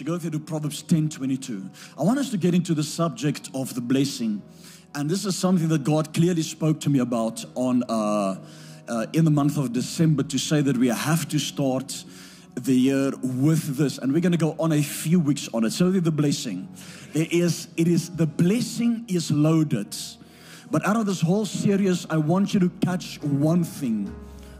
[0.00, 1.68] to go through to Proverbs 10 22.
[1.98, 4.40] I want us to get into the subject of the blessing.
[4.94, 8.40] And this is something that God clearly spoke to me about on uh,
[8.88, 12.02] uh, in the month of December to say that we have to start
[12.54, 13.98] the year with this.
[13.98, 15.72] And we're going to go on a few weeks on it.
[15.72, 16.66] So the blessing.
[17.12, 19.94] There is, it is, the blessing is loaded.
[20.70, 24.10] But out of this whole series, I want you to catch one thing.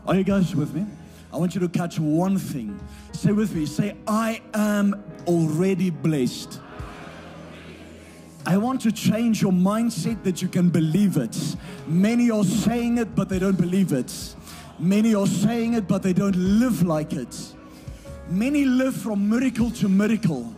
[0.07, 0.84] Are you guys with me?
[1.32, 2.80] I want you to catch one thing.
[3.12, 6.60] Say with me, say, I am already blessed.
[8.46, 11.36] I want to change your mindset that you can believe it.
[11.86, 14.12] Many are saying it, but they don't believe it.
[14.79, 17.36] Many are saying it, but they don't live like it.
[18.29, 20.52] Many live from miracle to miracle,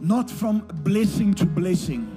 [0.00, 2.16] not from blessing to blessing.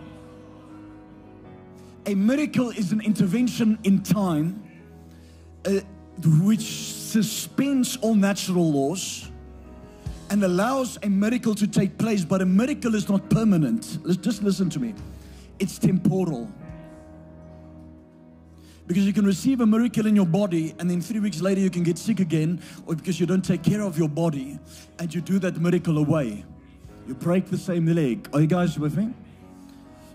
[2.05, 4.63] A miracle is an intervention in time
[5.65, 5.81] uh,
[6.43, 9.29] which suspends all natural laws
[10.29, 13.99] and allows a miracle to take place, but a miracle is not permanent.
[14.03, 14.93] Let's just listen to me.
[15.59, 16.49] It's temporal.
[18.87, 21.69] Because you can receive a miracle in your body, and then three weeks later you
[21.69, 24.59] can get sick again, or because you don't take care of your body
[24.99, 26.45] and you do that miracle away.
[27.07, 28.29] You break the same leg.
[28.33, 29.13] Are you guys with me?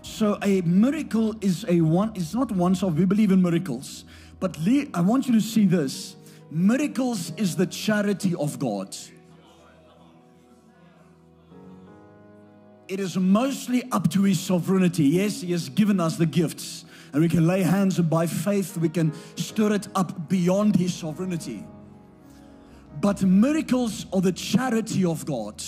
[0.01, 2.93] So a miracle is a one, it's not once off.
[2.93, 4.05] We believe in miracles.
[4.39, 4.57] But
[4.93, 6.15] I want you to see this.
[6.51, 8.95] Miracles is the charity of God.
[12.87, 15.03] It is mostly up to His sovereignty.
[15.03, 18.77] Yes, He has given us the gifts, and we can lay hands, and by faith,
[18.77, 21.65] we can stir it up beyond His sovereignty.
[23.01, 25.61] But miracles are the charity of God.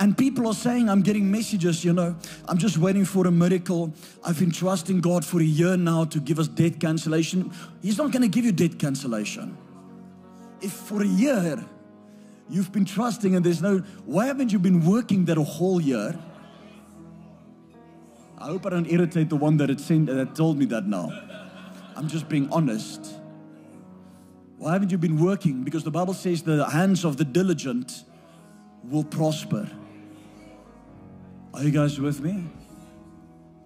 [0.00, 2.16] And people are saying, I'm getting messages, you know,
[2.48, 3.94] I'm just waiting for a miracle.
[4.24, 7.52] I've been trusting God for a year now to give us debt cancellation.
[7.80, 9.56] He's not going to give you debt cancellation
[10.64, 11.62] if for a year
[12.48, 16.18] you've been trusting and there's no, why haven't you been working that a whole year?
[18.38, 21.10] I hope I don't irritate the one that had sent, that told me that now.
[21.96, 23.14] I'm just being honest.
[24.56, 25.62] Why haven't you been working?
[25.62, 28.04] Because the Bible says the hands of the diligent
[28.82, 29.68] will prosper.
[31.54, 32.42] Are you guys with me?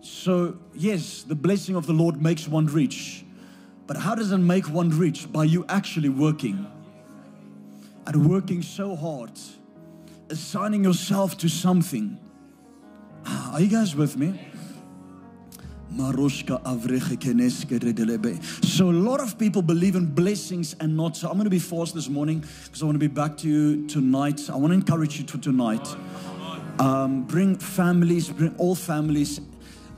[0.03, 3.25] So, yes, the blessing of the Lord makes one rich.
[3.87, 5.32] But how does it make one rich?
[5.32, 6.66] By you actually working
[8.06, 9.31] and working so hard,
[10.28, 12.19] assigning yourself to something.
[13.25, 14.38] Ah, are you guys with me?
[18.62, 21.16] So a lot of people believe in blessings and not.
[21.16, 23.48] So I'm going to be forced this morning because I want to be back to
[23.48, 24.50] you tonight.
[24.50, 25.88] I want to encourage you to tonight.
[26.78, 29.41] Um, bring families, bring all families.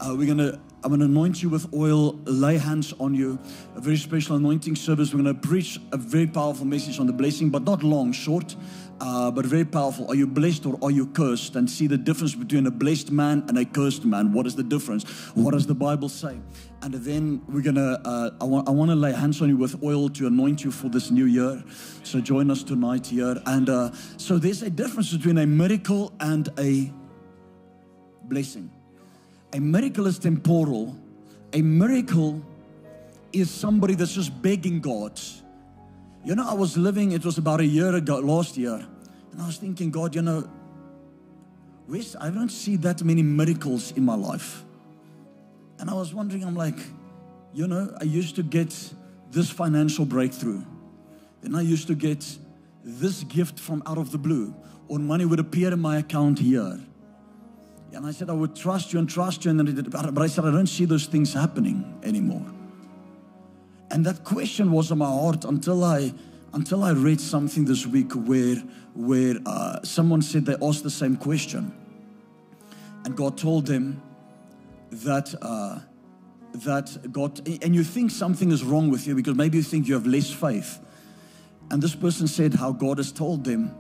[0.00, 3.38] Uh, we're going to I'm going to anoint you with oil, lay hands on you.
[3.76, 5.12] A very special anointing service.
[5.12, 8.56] We're going to preach a very powerful message on the blessing, but not long, short,
[8.98, 10.08] uh, but very powerful.
[10.08, 11.54] Are you blessed or are you cursed?
[11.54, 14.32] And see the difference between a blessed man and a cursed man.
[14.32, 15.04] What is the difference?
[15.34, 16.40] What does the Bible say?
[16.80, 19.58] And then we're going to, uh, I, want, I want to lay hands on you
[19.58, 21.62] with oil to anoint you for this new year.
[22.04, 23.36] So join us tonight here.
[23.44, 26.90] And uh, so there's a difference between a miracle and a
[28.22, 28.70] blessing.
[29.52, 30.96] A miracle is temporal.
[31.52, 32.42] A miracle
[33.32, 35.20] is somebody that's just begging God.
[36.24, 38.86] You know, I was living, it was about a year ago, last year,
[39.32, 40.48] and I was thinking, God, you know,
[41.86, 44.64] where's, I don't see that many miracles in my life.
[45.78, 46.78] And I was wondering, I'm like,
[47.54, 48.92] you know, I used to get
[49.30, 50.62] this financial breakthrough.
[51.40, 52.24] Then I used to get
[52.84, 54.54] this gift from out of the blue,
[54.88, 56.80] or money would appear in my account here.
[57.92, 59.50] And I said, I would trust you and trust you.
[59.50, 62.46] And but I said, I don't see those things happening anymore.
[63.90, 66.14] And that question was in my heart until I
[66.52, 68.56] until I read something this week where
[68.94, 71.72] where uh, someone said they asked the same question,
[73.04, 74.00] and God told them
[74.90, 75.80] that uh,
[76.54, 79.94] that God and you think something is wrong with you because maybe you think you
[79.94, 80.78] have less faith,
[81.70, 83.74] and this person said how God has told them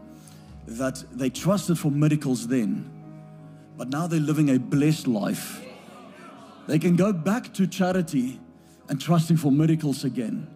[0.66, 2.99] that they trusted for miracles then
[3.80, 5.64] but now they're living a blessed life.
[6.66, 8.38] They can go back to charity
[8.90, 10.46] and trusting for miracles again.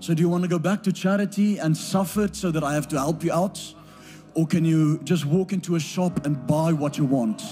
[0.00, 2.88] So, do you want to go back to charity and suffer so that I have
[2.88, 3.60] to help you out?
[4.32, 7.42] Or can you just walk into a shop and buy what you want?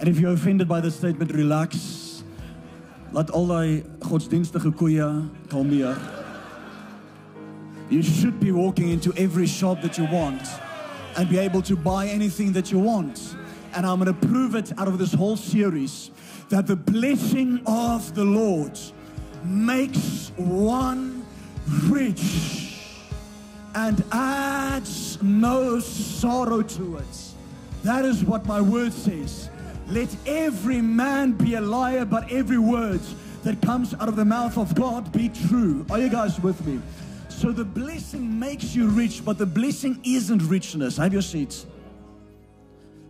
[0.00, 2.24] And if you're offended by the statement, relax.
[3.12, 5.96] Laat al die godsdienstige koeie kalmeer.
[7.88, 10.42] You should be walking into every shop that you want
[11.16, 13.36] and be able to buy anything that you want.
[13.74, 16.10] And I'm going to prove it out of this whole series
[16.48, 18.78] that the blessing of the Lord
[19.44, 21.26] makes one
[21.84, 22.80] rich
[23.74, 27.34] and adds no sorrow to it.
[27.82, 29.50] That is what my word says.
[29.88, 33.00] Let every man be a liar, but every word
[33.44, 35.86] that comes out of the mouth of God be true.
[35.90, 36.80] Are you guys with me?
[37.36, 40.96] So the blessing makes you rich, but the blessing isn't richness.
[40.96, 41.66] Have your seats.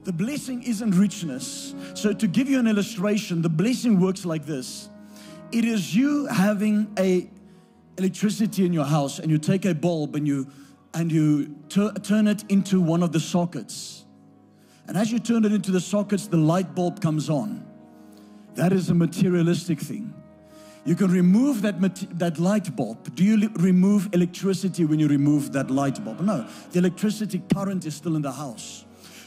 [0.02, 1.76] The blessing isn't richness.
[1.94, 4.88] So to give you an illustration, the blessing works like this.
[5.52, 7.31] It is you having a
[7.99, 10.50] electricity in your house and you take a bulb and you
[10.93, 14.06] and you turn it into one of the sockets.
[14.88, 17.64] And as you turn it into the sockets, the light bulb comes on.
[18.56, 20.16] That is a materialistic thing.
[20.87, 21.81] You can remove that,
[22.19, 23.15] that light bulb.
[23.17, 26.21] Do you remove electricity when you remove that light bulb?
[26.21, 28.85] No, the electricity current is still in the house.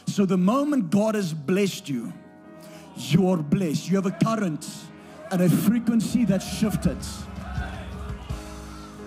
[0.08, 2.14] So the moment God has blessed you,
[2.96, 3.90] you're blessed.
[3.90, 4.66] You have a current
[5.32, 6.98] and a frequency that shifted.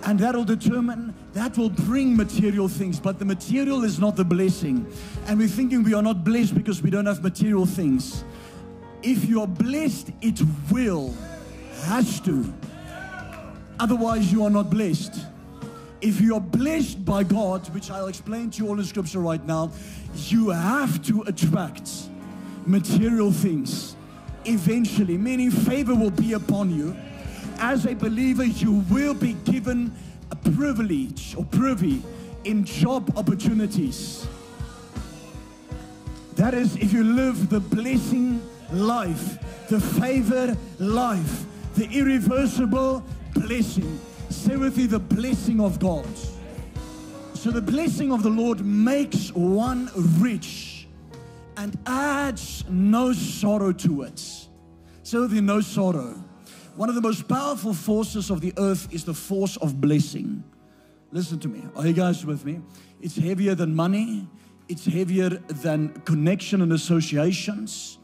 [0.04, 4.92] And that'll determine, that will bring material things, but the material is not the blessing.
[5.26, 8.24] And we're thinking we are not blessed because we don't have material things.
[9.02, 10.40] If you are blessed, it
[10.70, 11.14] will,
[11.82, 12.52] has to.
[13.78, 15.26] Otherwise, you are not blessed.
[16.00, 19.44] If you are blessed by God, which I'll explain to you all in scripture right
[19.44, 19.70] now,
[20.14, 21.90] you have to attract
[22.66, 23.96] material things
[24.44, 26.96] eventually, meaning favor will be upon you
[27.62, 29.94] as a believer, you will be given
[30.32, 32.02] a privilege or privy
[32.44, 34.26] in job opportunities.
[36.34, 38.42] That is, if you live the blessing
[38.72, 39.38] life,
[39.68, 43.04] the favor life, the irreversible
[43.34, 44.00] blessing.
[44.30, 46.06] Say with me, the blessing of God.
[47.34, 50.86] So the blessing of the Lord makes one rich
[51.56, 54.18] and adds no sorrow to it.
[55.02, 56.22] Say with me, no sorrow.
[56.76, 60.42] One of the most powerful forces of the earth is the force of blessing.
[61.10, 61.62] Listen to me.
[61.76, 62.60] Are you guys with me?
[63.00, 64.26] It's heavier than money,
[64.68, 67.98] it's heavier than connection and associations.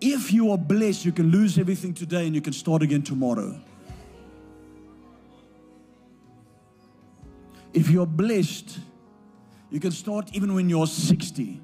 [0.00, 3.58] If you are blessed, you can lose everything today and you can start again tomorrow.
[7.72, 8.78] If you're blessed,
[9.70, 11.60] you can start even when you're 60.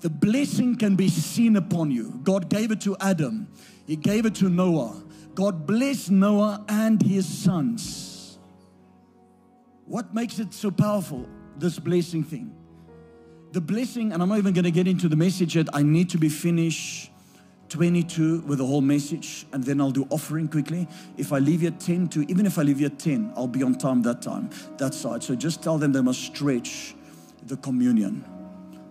[0.00, 2.20] The blessing can be seen upon you.
[2.22, 3.48] God gave it to Adam,
[3.86, 5.02] He gave it to Noah.
[5.38, 8.40] God blessed Noah and his sons.
[9.84, 12.57] What makes it so powerful, this blessing thing?
[13.52, 15.68] The blessing, and I'm not even going to get into the message yet.
[15.72, 17.10] I need to be finished
[17.68, 20.86] 22 with the whole message, and then I'll do offering quickly.
[21.16, 23.74] If I leave here 10 to, even if I leave here 10, I'll be on
[23.76, 25.22] time that time, that side.
[25.22, 26.94] So just tell them they must stretch
[27.46, 28.24] the communion,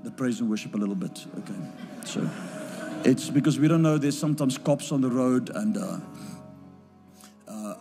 [0.04, 1.26] the praise and worship a little bit.
[1.40, 1.60] Okay.
[2.06, 2.30] So
[3.04, 5.98] it's because we don't know, there's sometimes cops on the road and, uh,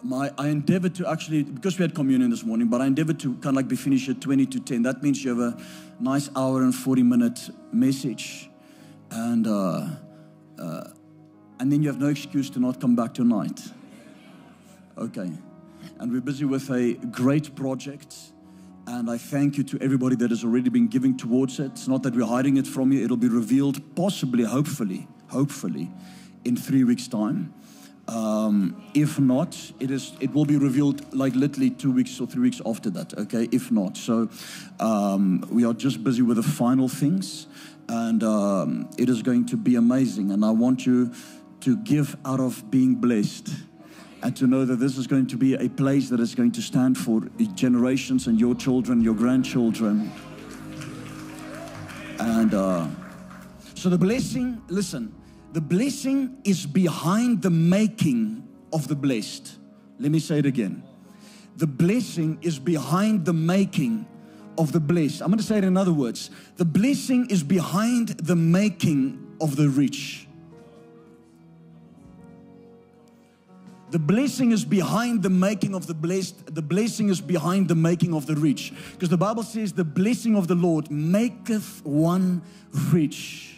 [0.03, 3.35] my, I endeavored to actually, because we had communion this morning, but I endeavored to
[3.35, 4.83] kind of like be finished at 20 to 10.
[4.83, 5.63] That means you have a
[6.01, 8.51] nice hour and 40 minute message.
[9.11, 9.87] And, uh,
[10.59, 10.85] uh,
[11.59, 13.61] and then you have no excuse to not come back tonight.
[14.99, 15.31] Okay.
[15.99, 18.17] And we're busy with a great project.
[18.87, 21.73] And I thank you to everybody that has already been giving towards it.
[21.73, 25.91] It's not that we're hiding it from you, it'll be revealed possibly, hopefully, hopefully,
[26.45, 27.53] in three weeks' time.
[28.09, 32.43] Um, if not, it is it will be revealed like literally two weeks or three
[32.43, 33.19] weeks after that.
[33.19, 34.29] Okay, if not, so
[34.79, 37.49] um, we are just busy with the final things,
[37.89, 40.31] and um, it is going to be amazing.
[40.31, 41.13] And I want you
[41.61, 43.49] to give out of being blessed.
[44.23, 46.63] And to know that this is going to be a place that is going to
[46.63, 47.21] stand for
[47.55, 50.11] generations and your children, your grandchildren.
[52.19, 52.89] And uh,
[53.75, 55.15] so the blessing, listen,
[55.53, 59.57] the blessing is behind the making of the blessed.
[59.99, 60.83] Let me say it again.
[61.57, 64.07] The blessing is behind the making
[64.59, 65.23] of the blessed.
[65.23, 66.31] I'm going to say it in other words.
[66.57, 70.27] The blessing is behind the making of the rich.
[73.91, 76.55] The blessing is behind the making of the blessed.
[76.55, 78.75] The blessing is behind the making of the rich.
[78.93, 82.43] Because the Bible says, the blessing of the Lord maketh one
[82.93, 83.56] rich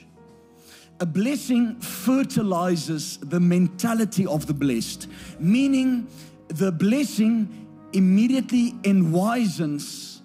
[1.00, 6.09] a blessing fertilizes the mentality of the blessed, meaning
[6.49, 10.21] the blessing immediately enwisens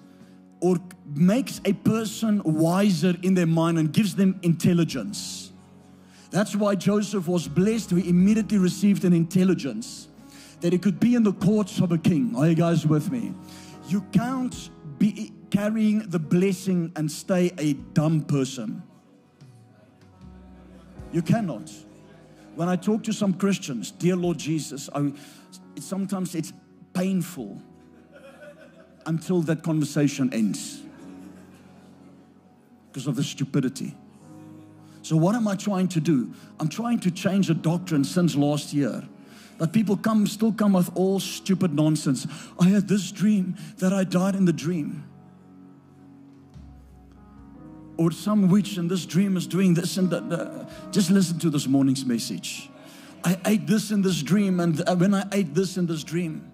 [0.62, 0.77] or
[1.13, 5.51] makes a person wiser in their mind and gives them intelligence.
[6.32, 7.92] That's why Joseph was blessed.
[7.92, 10.08] He immediately received an intelligence
[10.62, 12.34] that he could be in the courts of a king.
[12.36, 13.34] Are you guys with me?
[13.88, 18.82] You can't be carrying the blessing and stay a dumb person.
[21.13, 21.72] You cannot.
[22.55, 25.13] When I talk to some Christians, dear Lord Jesus, I,
[25.79, 26.51] sometimes it's
[26.93, 27.62] painful
[29.05, 30.82] until that conversation ends
[32.91, 33.96] because of the stupidity.
[35.03, 36.34] So, what am I trying to do?
[36.60, 39.03] I'm trying to change a doctrine since last year.
[39.60, 42.25] That people come, still come with all stupid nonsense.
[42.60, 45.03] I had this dream that I died in the dream.
[48.03, 50.67] Or some witch in this dream is doing this and that.
[50.91, 52.69] Just listen to this morning's message.
[53.24, 56.51] I ate this in this dream, and uh, when I ate this in this dream,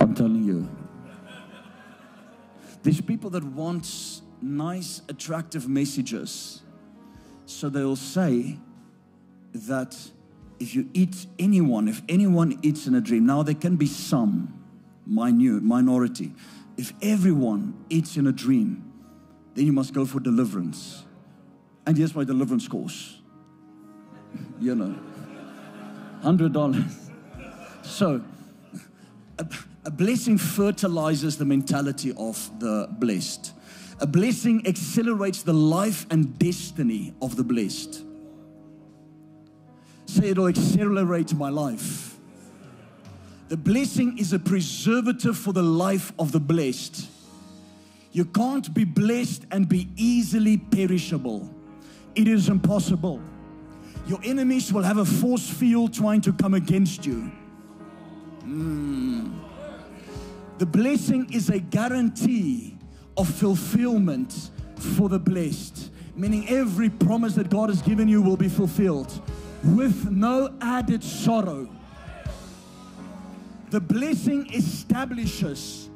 [0.00, 0.68] I'm telling you.
[2.82, 6.62] There's people that want nice, attractive messages.
[7.44, 8.58] So they'll say
[9.54, 9.96] that
[10.58, 14.52] if you eat anyone, if anyone eats in a dream, now there can be some,
[15.06, 16.32] minute, minority.
[16.76, 18.92] If everyone eats in a dream,
[19.54, 21.04] then you must go for deliverance.
[21.86, 23.20] And here's my deliverance course.
[24.60, 24.98] You know,
[26.22, 26.90] $100.
[27.82, 28.22] So,
[29.38, 29.46] a,
[29.84, 33.52] a blessing fertilizes the mentality of the blessed.
[34.00, 38.05] A blessing accelerates the life and destiny of the blessed.
[40.06, 42.16] Say it'll accelerate my life.
[43.48, 47.08] The blessing is a preservative for the life of the blessed.
[48.12, 51.48] You can't be blessed and be easily perishable.
[52.14, 53.20] It is impossible.
[54.06, 57.30] Your enemies will have a force field trying to come against you.
[58.44, 59.32] Mm.
[60.58, 62.78] The blessing is a guarantee
[63.16, 68.48] of fulfillment for the blessed, meaning every promise that God has given you will be
[68.48, 69.20] fulfilled
[69.74, 71.68] with no added sorrow.
[73.70, 75.90] The blessing establishes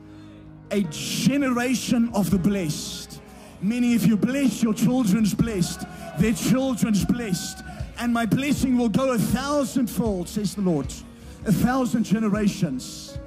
[0.70, 3.20] a generation of the blessed,
[3.62, 5.84] meaning if you bless your children's blessed,
[6.18, 7.62] their children's blessed,
[7.98, 10.92] and my blessing will go a thousandfold, says the Lord,
[11.46, 13.18] a thousand generations.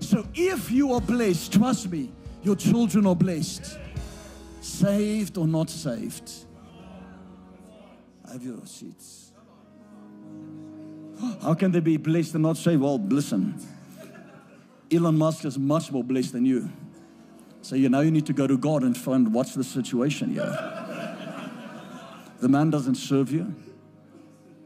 [0.00, 3.78] So if you are blessed, trust me, your children are blessed,
[4.60, 6.30] saved or not saved.
[8.30, 9.21] Have your seats.
[11.40, 12.82] How can they be blessed and not saved?
[12.82, 13.54] Well, listen.
[14.92, 16.68] Elon Musk is much more blessed than you.
[17.62, 20.44] So you know you need to go to God and find what's the situation here.
[22.40, 23.54] the man doesn't serve you,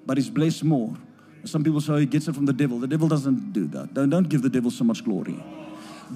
[0.07, 0.97] but he's blessed more.
[1.45, 2.79] Some people say he gets it from the devil.
[2.79, 3.95] The devil doesn't do that.
[3.95, 5.43] Don't, don't give the devil so much glory.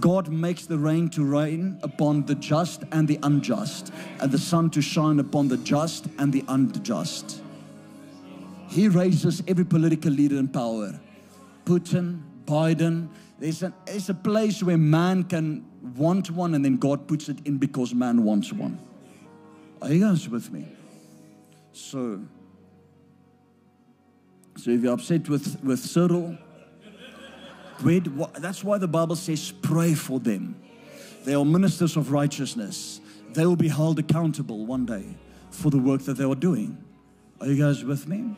[0.00, 4.70] God makes the rain to rain upon the just and the unjust, and the sun
[4.70, 7.42] to shine upon the just and the unjust.
[8.70, 10.98] He raises every political leader in power.
[11.64, 13.08] Putin, Biden.
[13.40, 17.44] There's, an, there's a place where man can want one and then God puts it
[17.44, 18.78] in because man wants one.
[19.82, 20.68] Are you guys with me?
[21.72, 22.20] So,
[24.56, 26.38] so if you're upset with, with Cyril,
[28.38, 30.54] that's why the Bible says pray for them.
[31.24, 33.00] They are ministers of righteousness.
[33.30, 35.16] They will be held accountable one day
[35.50, 36.78] for the work that they are doing.
[37.40, 38.36] Are you guys with me?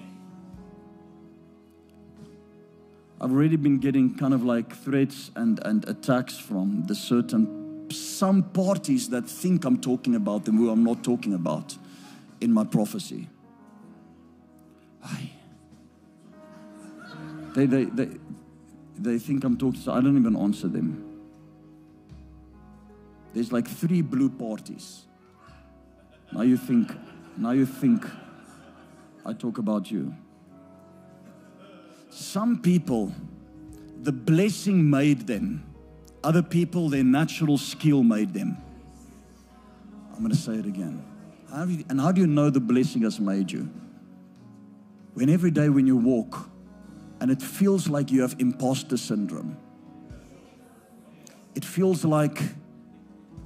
[3.23, 8.43] I've already been getting kind of like threats and, and attacks from the certain some
[8.43, 11.77] parties that think I'm talking about them who I'm not talking about
[12.41, 13.29] in my prophecy.
[17.55, 18.09] They, they, they,
[18.99, 21.21] they think I'm talking, so I don't even answer them.
[23.35, 25.03] There's like three blue parties.
[26.33, 26.93] Now you think,
[27.37, 28.05] now you think
[29.25, 30.15] I talk about you.
[32.13, 33.11] Some people,
[34.03, 35.65] the blessing made them.
[36.23, 38.59] Other people, their natural skill made them.
[40.13, 41.03] I'm going to say it again.
[41.51, 43.71] How you, and how do you know the blessing has made you?
[45.15, 46.51] When every day when you walk
[47.19, 49.57] and it feels like you have imposter syndrome,
[51.55, 52.43] it feels like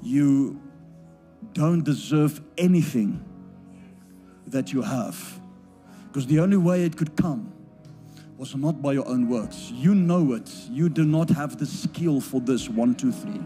[0.03, 0.61] you
[1.53, 3.25] don't deserve anything
[4.49, 5.41] that you have.
[6.09, 7.53] Because the only way it could come
[8.37, 9.71] was not by your own works.
[9.75, 10.51] You know it.
[10.71, 12.69] You do not have the skill for this.
[12.69, 13.41] One, two, three.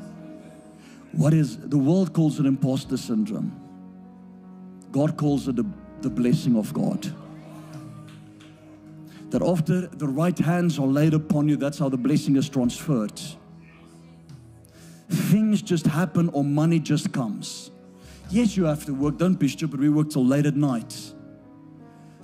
[1.12, 3.52] What is the world calls it imposter syndrome?
[4.90, 5.66] God calls it the,
[6.00, 7.12] the blessing of God.
[9.30, 13.20] That after the right hands are laid upon you, that's how the blessing is transferred.
[15.09, 17.70] Things just happen or money just comes.
[18.28, 19.18] Yes, you have to work.
[19.18, 19.78] Don't be stupid.
[19.78, 21.12] We work till late at night.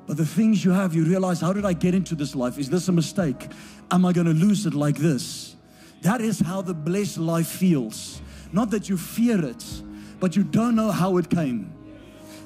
[0.06, 2.58] But the things you have, you realize, how did I get into this life?
[2.58, 3.48] Is this a mistake?
[3.90, 5.56] Am I going to lose it like this?
[6.02, 8.20] That is how the blessed life feels.
[8.52, 9.64] Not that you fear it,
[10.20, 11.72] but you don't know how it came.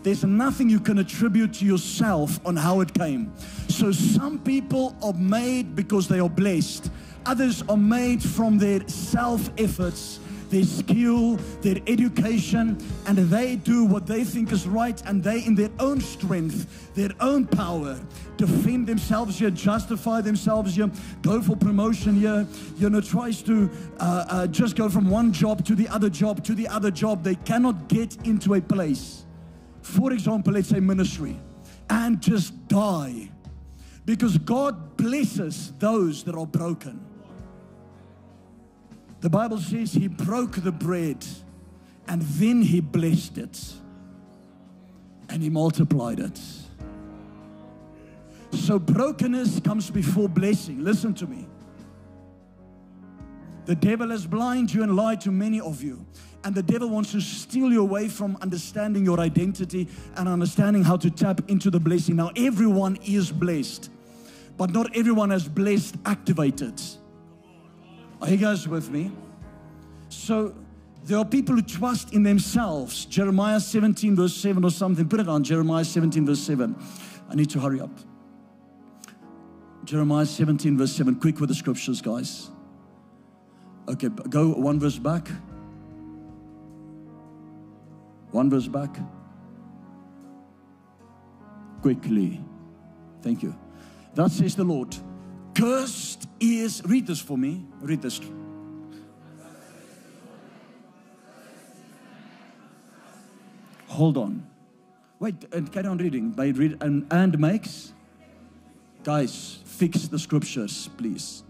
[0.03, 3.33] There's nothing you can attribute to yourself on how it came.
[3.69, 6.91] So some people are made because they are blessed.
[7.27, 10.19] Others are made from their self efforts,
[10.51, 12.77] their skill, their education,
[13.07, 17.11] and they do what they think is right, and they, in their own strength, their
[17.21, 17.99] own power,
[18.37, 20.91] defend themselves here, justify themselves here,
[21.23, 25.65] go for promotion here, you know, tries to uh, uh, just go from one job
[25.65, 27.23] to the other job to the other job.
[27.23, 29.25] They cannot get into a place.
[29.83, 31.41] For example, let's say ministry,
[31.89, 33.31] and just die.
[34.05, 37.10] Because God blesses those that are broken.
[39.21, 41.25] The Bible says he broke the bread
[42.09, 43.75] and then he blessed it
[45.29, 46.41] and he multiplied it.
[48.53, 50.83] So brokenness comes before blessing.
[50.83, 51.47] Listen to me.
[53.67, 56.05] The devil has blinded you and lied to many of you.
[56.43, 59.87] And the devil wants to steal you away from understanding your identity
[60.17, 62.17] and understanding how to tap into the blessing.
[62.17, 63.91] Now, everyone is blessed,
[64.57, 66.81] but not everyone has blessed activated.
[68.29, 69.11] You guys with me?
[70.09, 70.55] So,
[71.05, 73.07] there are people who trust in themselves.
[73.07, 75.09] Jeremiah 17, verse 7 or something.
[75.09, 76.77] Put it on Jeremiah 17, verse 7.
[77.31, 77.91] I need to hurry up.
[79.85, 81.17] Jeremiah 17, verse 7.
[81.17, 82.51] Quick with the scriptures, guys.
[83.89, 85.27] Okay, go one verse back.
[88.31, 88.97] One verse back.
[91.83, 92.41] Quickly.
[93.23, 93.57] Thank you.
[94.15, 94.95] That says the Lord.
[95.55, 97.65] Cursed is, read this for me.
[97.81, 98.21] Read this.
[103.89, 104.47] Hold on.
[105.19, 106.31] Wait, and carry on reading.
[106.31, 107.93] By read and, and makes.
[109.03, 111.43] Guys, fix the scriptures, please.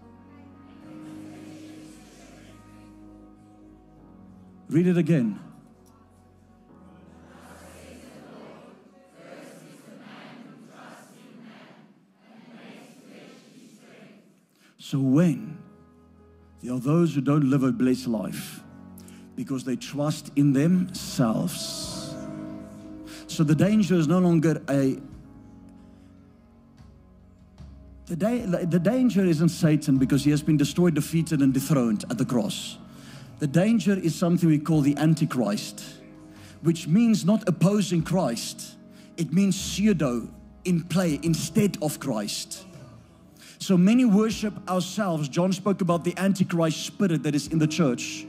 [4.69, 5.39] Read it again.
[14.79, 15.60] So when
[16.63, 18.61] there are those who don't live a blessed life
[19.37, 22.15] because they trust in themselves.
[23.27, 24.99] So the danger is no longer a
[28.07, 32.19] the, da- the danger isn't Satan because he has been destroyed, defeated, and dethroned at
[32.19, 32.77] the cross.
[33.39, 35.85] The danger is something we call the Antichrist,
[36.63, 38.77] which means not opposing Christ,
[39.17, 40.29] it means pseudo
[40.65, 42.67] in play instead of Christ.
[43.61, 45.29] So many worship ourselves.
[45.29, 48.27] John spoke about the Antichrist spirit that is in the church.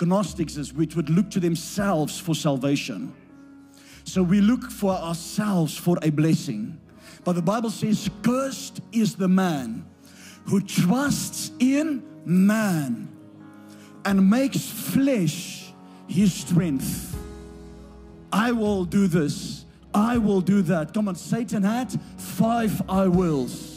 [0.00, 3.14] Gnostics which would look to themselves for salvation.
[4.02, 6.80] So we look for ourselves for a blessing.
[7.22, 9.86] But the Bible says, Cursed is the man
[10.46, 13.08] who trusts in man
[14.04, 15.72] and makes flesh
[16.08, 17.16] his strength.
[18.32, 19.64] I will do this.
[19.94, 20.92] I will do that.
[20.92, 23.71] Come on, Satan had five I wills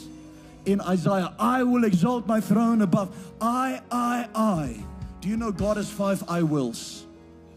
[0.65, 1.33] in Isaiah.
[1.39, 3.33] I will exalt my throne above.
[3.39, 4.83] I, I, I.
[5.21, 7.05] Do you know God has five I wills?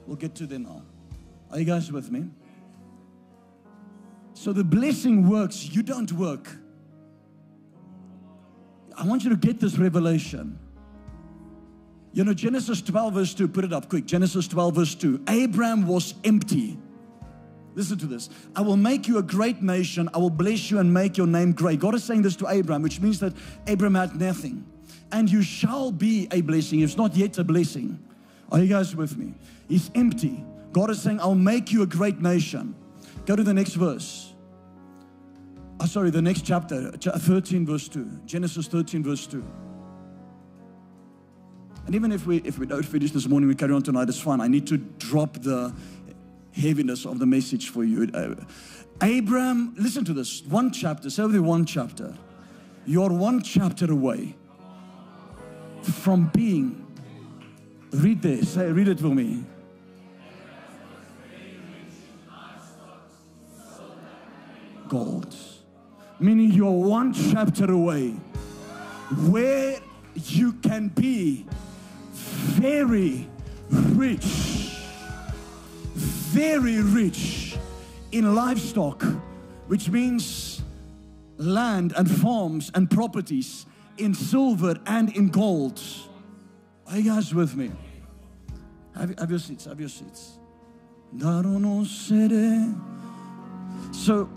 [0.07, 0.83] We'll get to them now.
[1.51, 2.31] Are you guys with me?
[4.35, 6.49] So the blessing works, you don't work.
[8.97, 10.59] I want you to get this revelation.
[12.13, 14.07] You know, Genesis 12, verse 2, put it up quick.
[14.07, 15.25] Genesis 12, verse 2.
[15.29, 16.79] Abraham was empty.
[17.79, 18.29] Listen to this.
[18.57, 20.11] I will make you a great nation.
[20.13, 21.79] I will bless you and make your name great.
[21.79, 23.33] God is saying this to Abraham, which means that
[23.69, 24.67] Abraham had nothing.
[25.13, 26.81] And you shall be a blessing.
[26.81, 28.03] It's not yet a blessing.
[28.51, 29.33] Are you guys with me?
[29.69, 30.45] He's empty.
[30.73, 32.75] God is saying, I'll make you a great nation.
[33.27, 34.35] Go to the next verse.
[35.79, 38.23] Oh, sorry, the next chapter, 13, verse 2.
[38.27, 39.45] Genesis 13, verse 2.
[41.87, 44.21] And even if we if we don't finish this morning, we carry on tonight, it's
[44.21, 44.43] fine.
[44.43, 45.73] I need to drop the
[46.59, 48.11] heaviness of the message for you.
[48.13, 48.35] Uh,
[49.03, 50.43] Abraham, listen to this.
[50.43, 52.15] One chapter, say with one chapter.
[52.85, 54.35] You're one chapter away
[55.83, 56.85] from being.
[57.93, 58.55] Read this.
[58.55, 59.45] Say, read it for me.
[64.89, 65.35] Gold.
[66.19, 68.11] Meaning you're one chapter away
[69.29, 69.79] where
[70.15, 71.47] you can be
[72.59, 73.29] very
[73.71, 74.58] rich,
[76.29, 77.57] very rich
[78.13, 79.03] in livestock,
[79.67, 80.63] which means
[81.39, 83.65] land and farms and properties
[83.97, 85.81] in silver and in gold.
[86.87, 87.71] Are you guys with me?
[88.95, 90.39] Have, have your seats, have your seats.
[93.93, 94.29] So,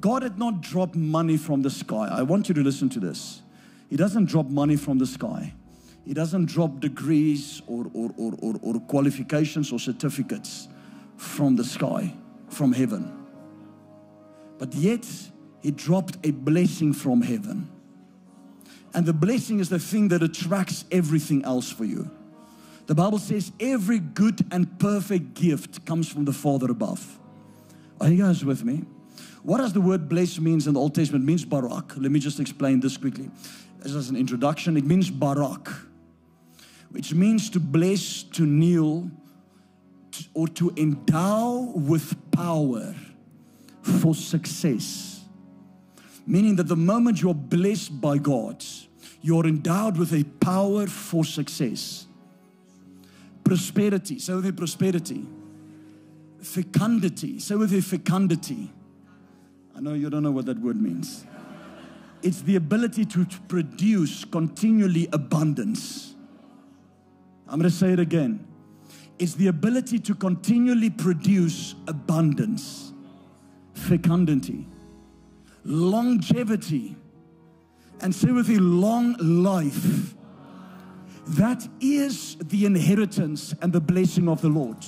[0.00, 2.08] God did not drop money from the sky.
[2.12, 3.40] I want you to listen to this.
[3.88, 5.54] He doesn't drop money from the sky.
[6.04, 10.68] He doesn't drop degrees or, or, or, or, or qualifications or certificates
[11.16, 12.12] from the sky,
[12.48, 13.10] from heaven.
[14.58, 15.06] But yet,
[15.62, 17.70] He dropped a blessing from heaven.
[18.92, 22.10] And the blessing is the thing that attracts everything else for you.
[22.86, 27.18] The Bible says every good and perfect gift comes from the Father above.
[28.00, 28.84] Are you guys with me?
[29.42, 31.24] What does the word bless means in the Old Testament?
[31.24, 31.96] It means barak.
[31.96, 33.30] Let me just explain this quickly.
[33.84, 35.70] As an introduction, it means barak,
[36.94, 39.10] which means to bless, to kneel,
[40.32, 42.94] or to endow with power
[43.82, 45.24] for success.
[46.24, 48.64] Meaning that the moment you're blessed by God,
[49.22, 52.06] you're endowed with a power for success.
[53.42, 55.26] Prosperity, say with a prosperity.
[56.40, 58.70] Fecundity, say with a fecundity.
[59.74, 61.26] I know you don't know what that word means.
[62.22, 66.13] It's the ability to produce continually abundance.
[67.48, 68.46] I'm going to say it again.
[69.18, 72.92] It's the ability to continually produce abundance,
[73.74, 74.66] fecundity,
[75.64, 76.96] longevity,
[78.00, 80.14] and say with a long life.
[81.26, 84.84] That is the inheritance and the blessing of the Lord.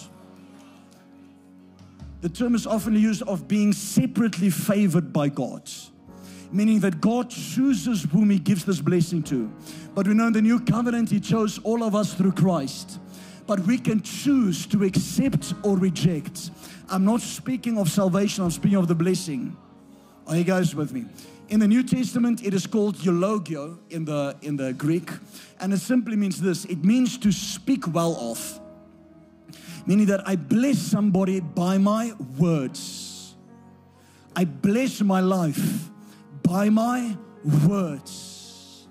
[2.20, 5.70] The term is often used of being separately favored by God,
[6.52, 9.50] meaning that God chooses whom He gives this blessing to.
[9.94, 12.98] But we know in the new covenant, He chose all of us through Christ.
[13.46, 16.50] But we can choose to accept or reject.
[16.88, 19.56] I'm not speaking of salvation, I'm speaking of the blessing.
[20.26, 21.04] Are you guys with me?
[21.48, 25.10] In the New Testament, it is called eulogio in the, in the Greek,
[25.60, 28.60] and it simply means this it means to speak well of,
[29.86, 33.34] meaning that I bless somebody by my words.
[34.34, 35.88] I bless my life
[36.46, 37.16] by my
[37.66, 38.86] words.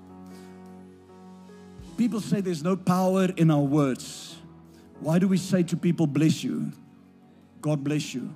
[1.97, 4.35] People say there's no power in our words.
[4.99, 6.71] Why do we say to people, bless you?
[7.61, 8.33] God bless you.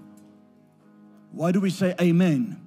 [1.31, 2.65] Why do we say amen?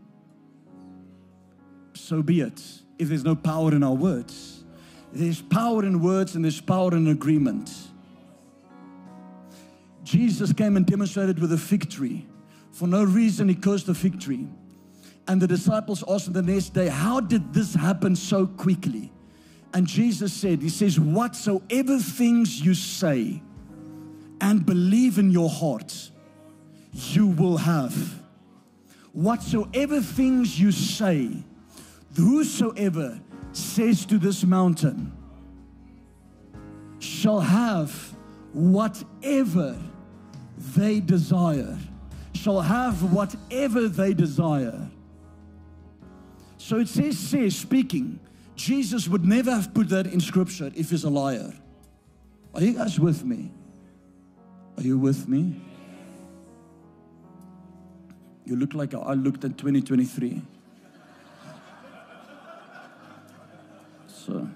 [2.12, 2.62] so be it.
[2.98, 4.64] If there's no power in our words,
[5.12, 7.70] there's power in words and there's power in agreement.
[10.04, 12.26] Jesus came and demonstrated with a fig tree.
[12.70, 14.46] For no reason, he cursed the fig tree.
[15.28, 19.12] And the disciples asked him the next day, How did this happen so quickly?
[19.74, 23.42] And Jesus said, He says, Whatsoever things you say
[24.40, 26.10] and believe in your heart,
[26.92, 28.20] you will have.
[29.12, 31.44] Whatsoever things you say
[32.16, 33.18] Whosoever
[33.52, 35.12] says to this mountain
[36.98, 37.90] shall have
[38.52, 39.78] whatever
[40.58, 41.78] they desire,
[42.34, 44.90] shall have whatever they desire.
[46.62, 48.20] So it says, says, speaking,
[48.54, 51.52] Jesus would never have put that in scripture if he's a liar.
[52.54, 53.50] Are you guys with me?
[54.76, 55.60] Are you with me?
[58.46, 60.40] You look like I looked at 2023.
[64.06, 64.48] So,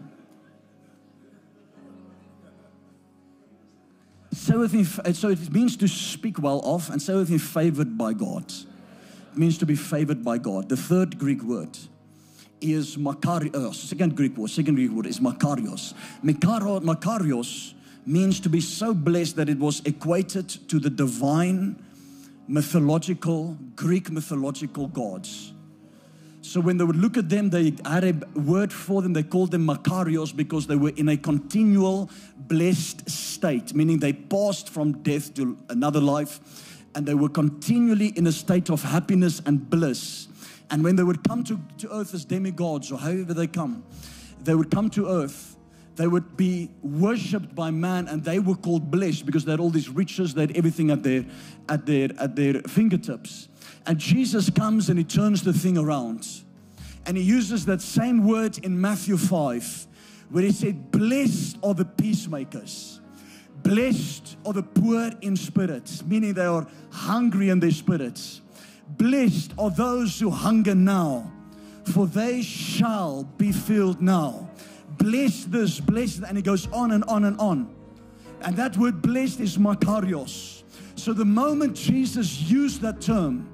[4.33, 4.67] so,
[5.13, 8.49] so it means to speak well of, and so with him favored by God.
[8.49, 10.69] It means to be favored by God.
[10.69, 11.77] The third Greek word
[12.61, 13.55] is makarios.
[13.55, 15.95] Uh, second Greek word, second Greek word is makarios.
[16.23, 17.75] makarios
[18.07, 21.83] means to be so blessed that it was equated to the divine
[22.49, 25.53] mythological, Greek mythological gods.
[26.41, 29.13] So when they would look at them, they had word for them.
[29.13, 34.69] They called them Makarios because they were in a continual blessed state, meaning they passed
[34.69, 39.69] from death to another life and they were continually in a state of happiness and
[39.69, 40.29] bliss.
[40.71, 43.85] And when they would come to, to earth as demigods or however they come,
[44.43, 45.57] they would come to earth,
[45.97, 49.71] they would be worshipped by man and they were called blessed because they had all
[49.71, 51.25] these riches, they had everything at their,
[51.69, 53.49] at their, at their fingertips.
[53.87, 56.27] And Jesus comes and he turns the thing around.
[57.07, 59.87] And he uses that same word in Matthew 5,
[60.31, 63.01] where he said, Blessed are the peacemakers.
[63.63, 68.43] Blessed are the poor in spirit, meaning they are hungry in their spirits.
[68.91, 71.31] Blessed are those who hunger now,
[71.93, 74.49] for they shall be filled now.
[74.99, 76.29] Bless this, bless that.
[76.29, 77.75] And it goes on and on and on.
[78.43, 80.63] And that word blessed is makarios.
[80.95, 83.49] So the moment Jesus used that term,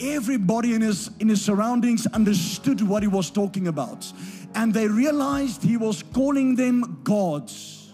[0.00, 4.10] everybody in his in his surroundings understood what he was talking about
[4.54, 7.92] and they realized he was calling them gods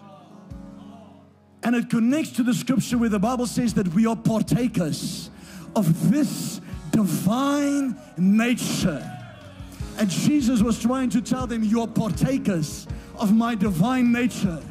[1.62, 5.30] and it connects to the scripture where the bible says that we are partakers
[5.74, 6.60] of this
[6.94, 9.02] divine nature
[9.98, 12.86] and jesus was trying to tell them you're partakers
[13.18, 14.62] of my divine nature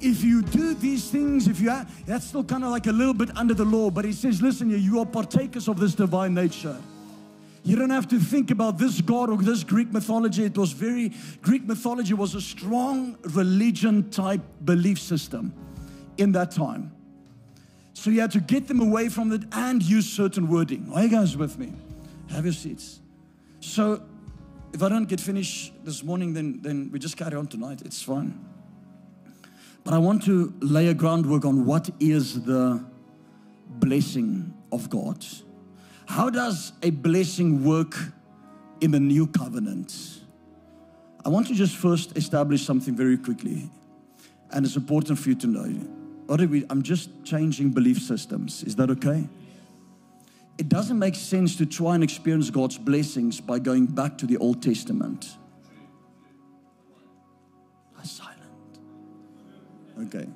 [0.00, 1.70] if you do these things, if you
[2.06, 4.70] that's still kind of like a little bit under the law, but he says, listen,
[4.70, 6.76] you are partakers of this divine nature.
[7.62, 10.44] You don't have to think about this God or this Greek mythology.
[10.44, 15.52] It was very, Greek mythology was a strong religion type belief system
[16.16, 16.92] in that time.
[17.92, 20.90] So you had to get them away from it and use certain wording.
[20.94, 21.72] Are you guys with me?
[22.30, 23.00] Have your seats.
[23.60, 24.02] So
[24.72, 27.82] if I don't get finished this morning, then, then we just carry on tonight.
[27.84, 28.38] It's fine.
[29.84, 32.84] But I want to lay a groundwork on what is the
[33.66, 35.24] blessing of God.
[36.06, 37.96] How does a blessing work
[38.80, 40.20] in the new covenant?
[41.24, 43.70] I want to just first establish something very quickly,
[44.50, 45.99] and it's important for you to know.
[46.30, 48.62] What we, I'm just changing belief systems.
[48.62, 49.26] Is that okay?
[50.58, 54.36] It doesn't make sense to try and experience God's blessings by going back to the
[54.36, 55.28] Old Testament.
[57.98, 58.38] I'm silent.
[60.02, 60.28] Okay.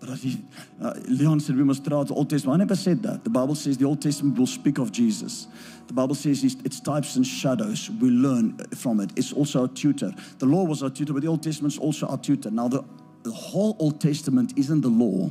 [0.00, 0.42] But as he,
[0.82, 2.56] uh, Leon said, we must throw out the Old Testament.
[2.56, 3.22] I never said that.
[3.22, 5.46] The Bible says the Old Testament will speak of Jesus.
[5.86, 7.88] The Bible says it's types and shadows.
[7.88, 9.12] We learn from it.
[9.14, 10.12] It's also our tutor.
[10.40, 12.50] The law was our tutor, but the Old Testament is also our tutor.
[12.50, 12.82] Now, the,
[13.22, 15.30] the whole Old Testament isn't the law.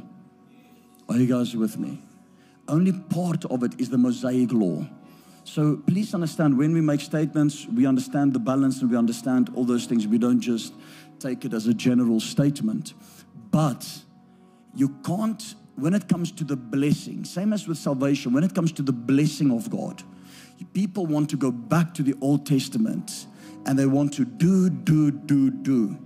[1.08, 2.02] Are you guys with me?
[2.68, 4.88] Only part of it is the Mosaic law.
[5.44, 9.64] So please understand when we make statements, we understand the balance and we understand all
[9.64, 10.06] those things.
[10.06, 10.74] We don't just
[11.20, 12.94] take it as a general statement.
[13.50, 13.88] But
[14.76, 18.72] you can't, when it comes to the blessing, same as with salvation, when it comes
[18.74, 20.04] to the blessing of God,
[20.74, 23.26] people want to go back to the Old Testament
[23.66, 25.98] and they want to do, do, do, do.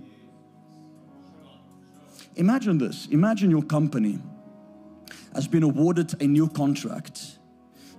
[2.36, 3.06] Imagine this.
[3.10, 4.18] Imagine your company
[5.34, 7.38] has been awarded a new contract.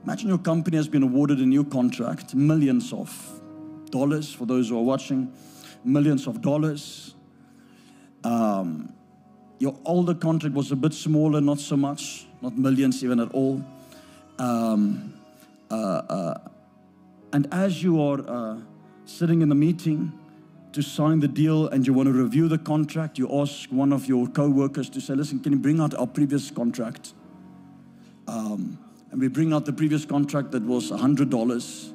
[0.03, 3.41] Imagine your company has been awarded a new contract, millions of
[3.91, 5.31] dollars for those who are watching,
[5.83, 7.15] millions of dollars.
[8.23, 8.93] Um,
[9.59, 13.63] your older contract was a bit smaller, not so much, not millions even at all.
[14.37, 15.13] Um,
[15.71, 16.37] uh, uh,
[17.31, 18.57] and as you are uh,
[19.05, 20.11] sitting in the meeting
[20.75, 24.07] to sign the deal and you want to review the contract, you ask one of
[24.07, 27.13] your co workers to say, Listen, can you bring out our previous contract?
[28.27, 28.77] Um,
[29.11, 31.93] and we bring out the previous contract that was $100.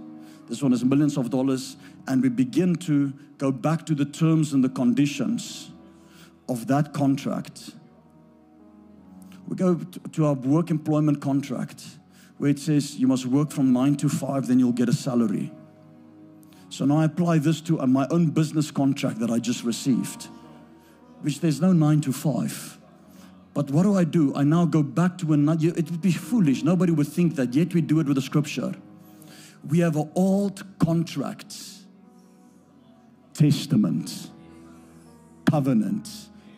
[0.48, 1.76] This one is millions of dollars.
[2.08, 5.70] And we begin to go back to the terms and the conditions
[6.48, 7.70] of that contract.
[9.46, 11.84] We go to our work employment contract
[12.38, 15.52] where it says you must work from nine to five, then you'll get a salary.
[16.70, 20.28] So now I apply this to uh, my own business contract that I just received,
[21.20, 22.78] which there's no nine to five.
[23.52, 24.34] But what do I do?
[24.34, 25.68] I now go back to another.
[25.68, 26.62] It would be foolish.
[26.62, 28.74] Nobody would think that, yet we do it with the scripture.
[29.68, 31.54] We have an old contract,
[33.34, 34.30] testament,
[35.50, 36.08] covenant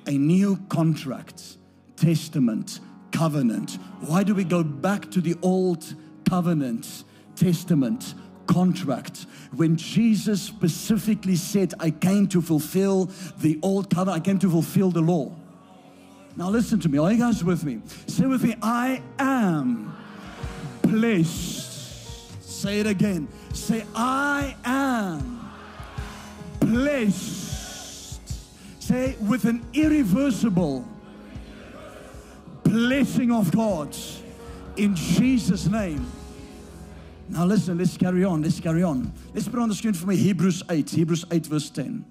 [0.07, 1.59] a new contract,
[1.96, 2.81] testament,
[3.12, 3.79] covenant.
[4.01, 5.94] Why do we go back to the old
[6.29, 7.05] covenant,
[7.37, 8.14] testament,
[8.52, 14.50] contract when Jesus specifically said, I came to fulfill the old covenant, I came to
[14.50, 15.32] fulfill the law?
[16.36, 16.98] Now, listen to me.
[16.98, 17.80] Are you guys with me?
[18.06, 19.94] Say with me, I am
[20.82, 22.42] blessed.
[22.42, 23.28] Say it again.
[23.52, 25.40] Say, I am
[26.60, 27.42] blessed
[28.82, 30.84] Say, with an irreversible
[32.64, 33.96] blessing of God
[34.76, 36.04] in Jesus' name.
[37.32, 38.42] Now, listen, let's carry on.
[38.42, 39.10] Let's carry on.
[39.32, 40.90] Let's put on the screen for me Hebrews 8.
[40.90, 42.04] Hebrews 8, verse 10.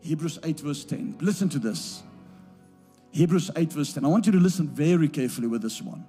[0.00, 1.18] Hebrews 8, verse 10.
[1.20, 2.02] Listen to this.
[3.10, 4.06] Hebrews 8, verse 10.
[4.06, 6.06] I want you to listen very carefully with this one.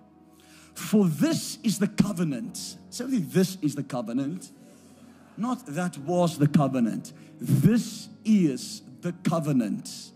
[0.75, 2.77] For this is the covenant.
[2.89, 4.49] Say, this is the covenant.
[5.35, 7.11] Not that was the covenant.
[7.37, 10.11] This is the covenant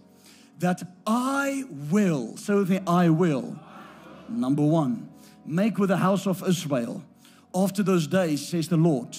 [0.59, 3.59] that I will, so the I will,
[4.29, 5.09] number one,
[5.45, 7.03] make with the house of Israel.
[7.55, 9.15] After those days, says the Lord,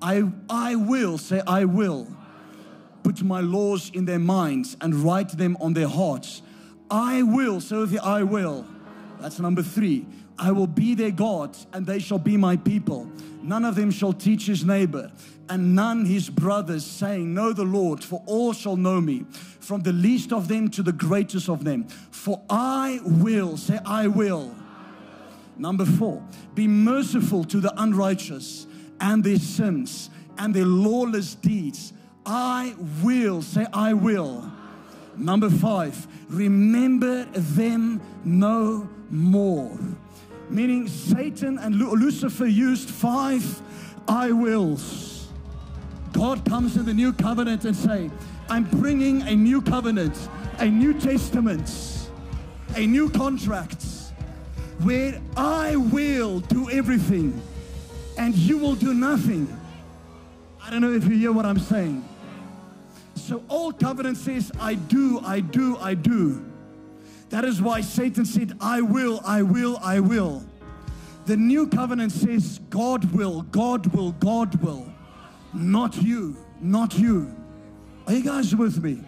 [0.00, 2.08] I, I will, say, I will,
[3.02, 6.40] put my laws in their minds and write them on their hearts.
[6.90, 8.66] I will, so the I will.
[9.20, 10.06] That's number three.
[10.38, 13.10] I will be their God, and they shall be my people.
[13.42, 15.12] None of them shall teach his neighbor,
[15.50, 19.26] and none his brothers, saying, Know the Lord, for all shall know me,
[19.60, 21.84] from the least of them to the greatest of them.
[22.10, 24.54] For I will, say, I will.
[25.56, 26.22] Number four,
[26.54, 28.66] be merciful to the unrighteous
[29.00, 31.92] and their sins and their lawless deeds.
[32.26, 34.50] I will, say, I will.
[35.16, 39.78] Number five, remember them no more.
[40.50, 43.62] Meaning Satan and Lucifer used five
[44.08, 45.28] I wills.
[46.12, 48.10] God comes in the new covenant and say,
[48.48, 52.10] I'm bringing a new covenant, a new testament,
[52.76, 53.84] a new contract
[54.82, 57.40] where I will do everything
[58.18, 59.48] and you will do nothing.
[60.62, 62.06] I don't know if you hear what I'm saying.
[63.14, 66.44] So, old covenant says, I do, I do, I do.
[67.30, 70.44] That is why Satan said, I will, I will, I will.
[71.26, 74.92] The new covenant says, God will, God will, God will.
[75.54, 77.34] Not you, not you.
[78.06, 79.02] Are you guys with me?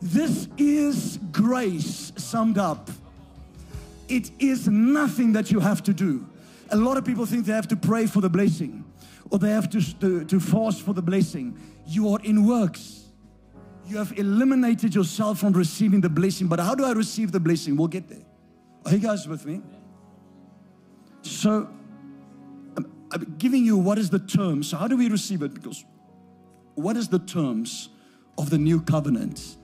[0.00, 2.88] This is grace summed up.
[4.08, 6.26] It is nothing that you have to do.
[6.70, 8.84] A lot of people think they have to pray for the blessing
[9.30, 11.58] or they have to, to, to fast for the blessing.
[11.86, 13.06] You are in works.
[13.86, 16.46] You have eliminated yourself from receiving the blessing.
[16.46, 17.76] But how do I receive the blessing?
[17.76, 18.24] We'll get there.
[18.84, 19.62] Are you guys with me?
[21.22, 21.68] So,
[22.76, 24.62] I'm, giving you what is the term.
[24.62, 25.54] So, how do we receive it?
[25.54, 25.84] Because
[26.74, 27.88] what is the terms
[28.36, 29.56] of the new covenant?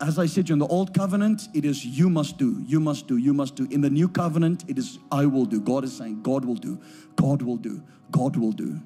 [0.00, 2.80] As I said, to you, in the old covenant, it is you must do, you
[2.80, 3.68] must do, you must do.
[3.70, 5.60] In the new covenant, it is I will do.
[5.60, 6.80] God is saying, God will do,
[7.16, 8.80] God will do, God will do.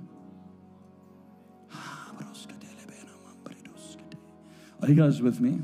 [4.84, 5.62] Are you guys with me?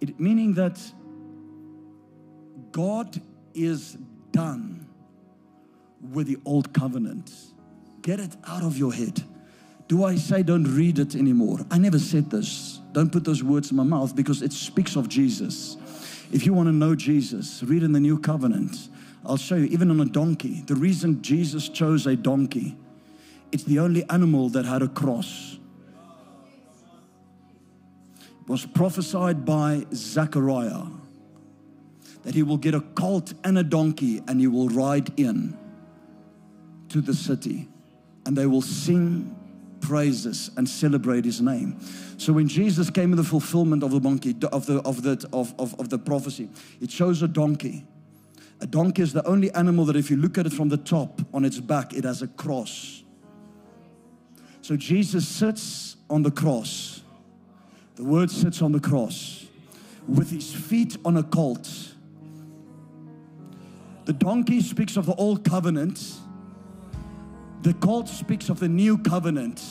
[0.00, 0.80] It, meaning that
[2.72, 3.20] God
[3.52, 3.98] is
[4.32, 4.88] done
[6.12, 7.30] with the old covenant.
[8.00, 9.22] Get it out of your head.
[9.90, 11.66] Do I say don't read it anymore?
[11.68, 12.78] I never said this.
[12.92, 15.76] Don't put those words in my mouth because it speaks of Jesus.
[16.30, 18.88] If you want to know Jesus, read in the new covenant.
[19.26, 20.62] I'll show you, even on a donkey.
[20.64, 22.76] The reason Jesus chose a donkey,
[23.50, 25.58] it's the only animal that had a cross.
[28.42, 30.86] It was prophesied by Zechariah
[32.22, 35.58] that he will get a colt and a donkey and he will ride in
[36.90, 37.66] to the city
[38.24, 39.34] and they will sing
[39.80, 41.78] praises and celebrate his name.
[42.18, 45.54] So when Jesus came in the fulfillment of the donkey of the of the of,
[45.58, 46.48] of, of the prophecy,
[46.80, 47.84] it shows a donkey.
[48.60, 51.20] A donkey is the only animal that if you look at it from the top
[51.32, 53.02] on its back, it has a cross.
[54.60, 57.02] So Jesus sits on the cross.
[57.96, 59.46] The word sits on the cross
[60.06, 61.94] with his feet on a colt.
[64.04, 66.02] The donkey speaks of the old covenant.
[67.62, 69.62] The colt speaks of the new covenant.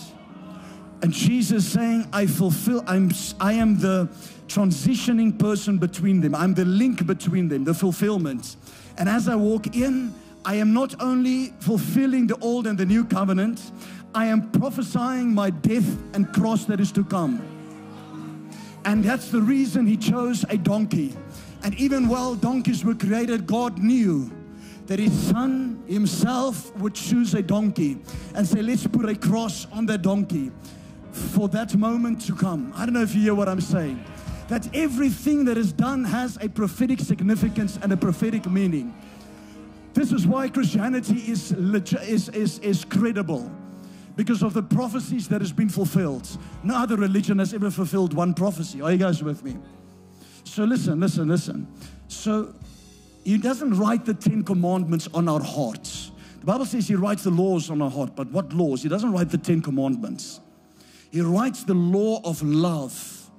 [1.01, 4.09] And Jesus saying, I fulfill, I'm, I am the
[4.47, 6.35] transitioning person between them.
[6.35, 8.57] I'm the link between them, the fulfillment.
[8.97, 13.05] And as I walk in, I am not only fulfilling the old and the new
[13.05, 13.71] covenant,
[14.13, 17.41] I am prophesying my death and cross that is to come.
[18.85, 21.15] And that's the reason he chose a donkey.
[21.63, 24.31] And even while donkeys were created, God knew
[24.87, 27.97] that his son himself would choose a donkey
[28.35, 30.51] and say, Let's put a cross on that donkey
[31.11, 32.71] for that moment to come.
[32.75, 34.03] I don't know if you hear what I'm saying.
[34.47, 38.93] That everything that is done has a prophetic significance and a prophetic meaning.
[39.93, 43.51] This is why Christianity is, is, is, is credible
[44.15, 46.27] because of the prophecies that has been fulfilled.
[46.63, 48.81] No other religion has ever fulfilled one prophecy.
[48.81, 49.57] Are you guys with me?
[50.43, 51.67] So listen, listen, listen.
[52.07, 52.53] So
[53.29, 56.11] he doesn't write the Ten Commandments on our hearts.
[56.39, 58.81] The Bible says He writes the laws on our heart, but what laws?
[58.81, 60.39] He doesn't write the Ten Commandments.
[61.11, 63.29] He writes the law of love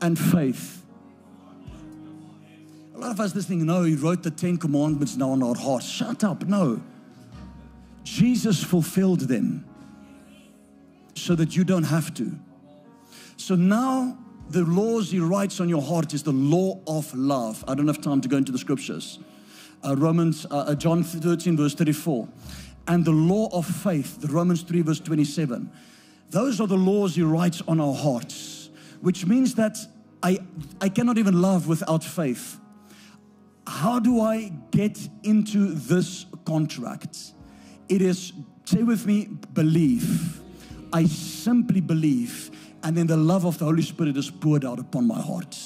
[0.00, 0.84] and faith.
[2.94, 5.88] A lot of us listening know He wrote the Ten Commandments now on our hearts.
[5.88, 6.80] Shut up, no.
[8.04, 9.66] Jesus fulfilled them
[11.16, 12.38] so that you don't have to.
[13.36, 14.16] So now
[14.50, 17.64] the laws he writes on your heart is the law of love.
[17.66, 19.18] I don't have time to go into the scriptures.
[19.84, 22.28] Uh, Romans, uh, uh John 13, verse 34.
[22.86, 25.70] And the law of faith, the Romans 3, verse 27.
[26.30, 29.78] Those are the laws he writes on our hearts, which means that
[30.22, 30.38] I,
[30.80, 32.58] I cannot even love without faith.
[33.66, 37.32] How do I get into this contract?
[37.88, 38.32] It is,
[38.64, 40.43] say with me, believe.
[40.94, 42.52] I simply believe
[42.84, 45.58] and then the love of the Holy Spirit is poured out upon my heart.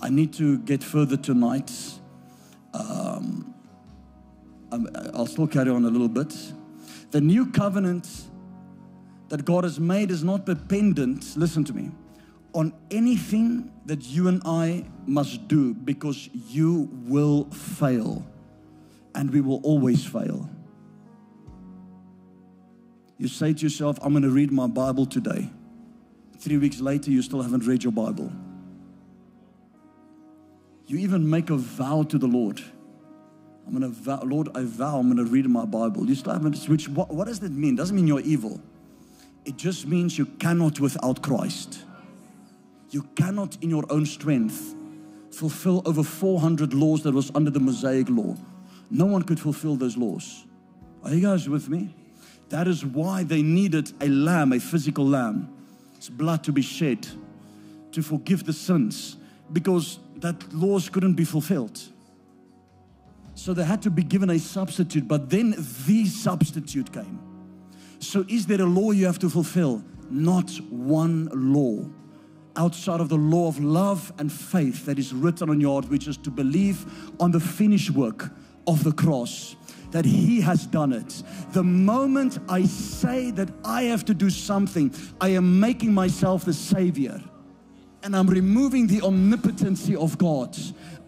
[0.00, 1.70] I need to get further tonight.
[2.72, 3.54] Um,
[5.12, 6.34] I'll still carry on a little bit.
[7.10, 8.08] The new covenant
[9.28, 11.90] that God has made is not dependent, listen to me,
[12.54, 18.24] on anything that you and I must do because you will fail
[19.14, 20.48] and we will always fail.
[23.18, 25.50] You say to yourself, I'm going to read my Bible today.
[26.38, 28.30] Three weeks later, you still haven't read your Bible.
[30.86, 32.60] You even make a vow to the Lord.
[33.66, 36.06] I'm going to vow, Lord, I vow I'm going to read my Bible.
[36.06, 37.74] You still haven't, which, what, what does that mean?
[37.74, 38.60] It doesn't mean you're evil.
[39.44, 41.84] It just means you cannot without Christ.
[42.90, 44.74] You cannot in your own strength
[45.32, 48.36] fulfill over 400 laws that was under the Mosaic law.
[48.90, 50.44] No one could fulfill those laws.
[51.02, 51.94] Are you guys with me?
[52.48, 55.48] That is why they needed a lamb, a physical lamb,
[55.96, 57.06] its blood to be shed
[57.92, 59.16] to forgive the sins
[59.52, 61.80] because that laws couldn't be fulfilled.
[63.34, 65.54] So they had to be given a substitute, but then
[65.86, 67.20] the substitute came.
[67.98, 69.82] So, is there a law you have to fulfill?
[70.10, 71.84] Not one law
[72.56, 76.08] outside of the law of love and faith that is written on your heart, which
[76.08, 76.86] is to believe
[77.20, 78.30] on the finished work
[78.66, 79.56] of the cross
[79.90, 81.22] that He has done it.
[81.52, 86.52] The moment I say that I have to do something, I am making myself the
[86.52, 87.20] Savior.
[88.02, 90.56] And I'm removing the omnipotency of God.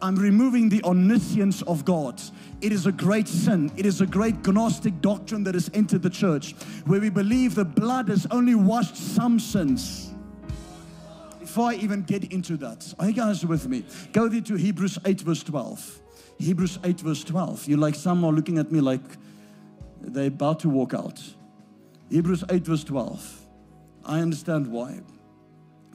[0.02, 2.20] I'm removing the omniscience of God.
[2.60, 3.70] It is a great sin.
[3.76, 6.54] It is a great Gnostic doctrine that has entered the church
[6.86, 10.12] where we believe the blood has only washed some sins.
[11.40, 13.84] Before I even get into that, are you guys with me?
[14.12, 16.00] Go there to Hebrews 8, verse 12.
[16.38, 17.68] Hebrews 8, verse 12.
[17.68, 19.02] You like some are looking at me like
[20.00, 21.20] they're about to walk out.
[22.10, 23.40] Hebrews 8, verse 12.
[24.04, 25.00] I understand why.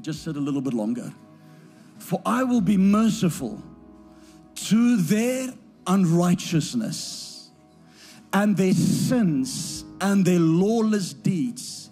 [0.01, 1.13] Just said a little bit longer.
[1.97, 3.63] For I will be merciful
[4.55, 5.53] to their
[5.87, 7.49] unrighteousness
[8.33, 11.89] and their sins and their lawless deeds.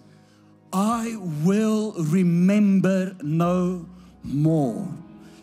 [0.74, 3.88] I will remember no
[4.24, 4.88] more.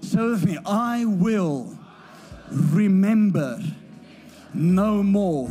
[0.00, 1.77] So with me, I will
[2.50, 3.60] remember
[4.54, 5.50] no more.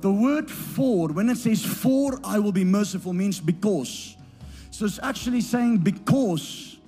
[0.00, 4.16] The word for, when it says for I will be merciful, means because.
[4.70, 6.78] So it's actually saying because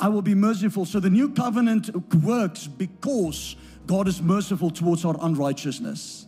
[0.00, 0.84] I will be merciful.
[0.84, 1.90] So the new covenant
[2.24, 6.26] works because God is merciful towards our unrighteousness.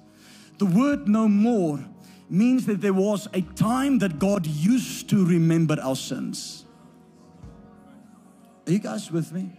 [0.59, 1.85] The word no more
[2.29, 6.65] means that there was a time that God used to remember our sins.
[8.67, 9.58] Are you guys with me?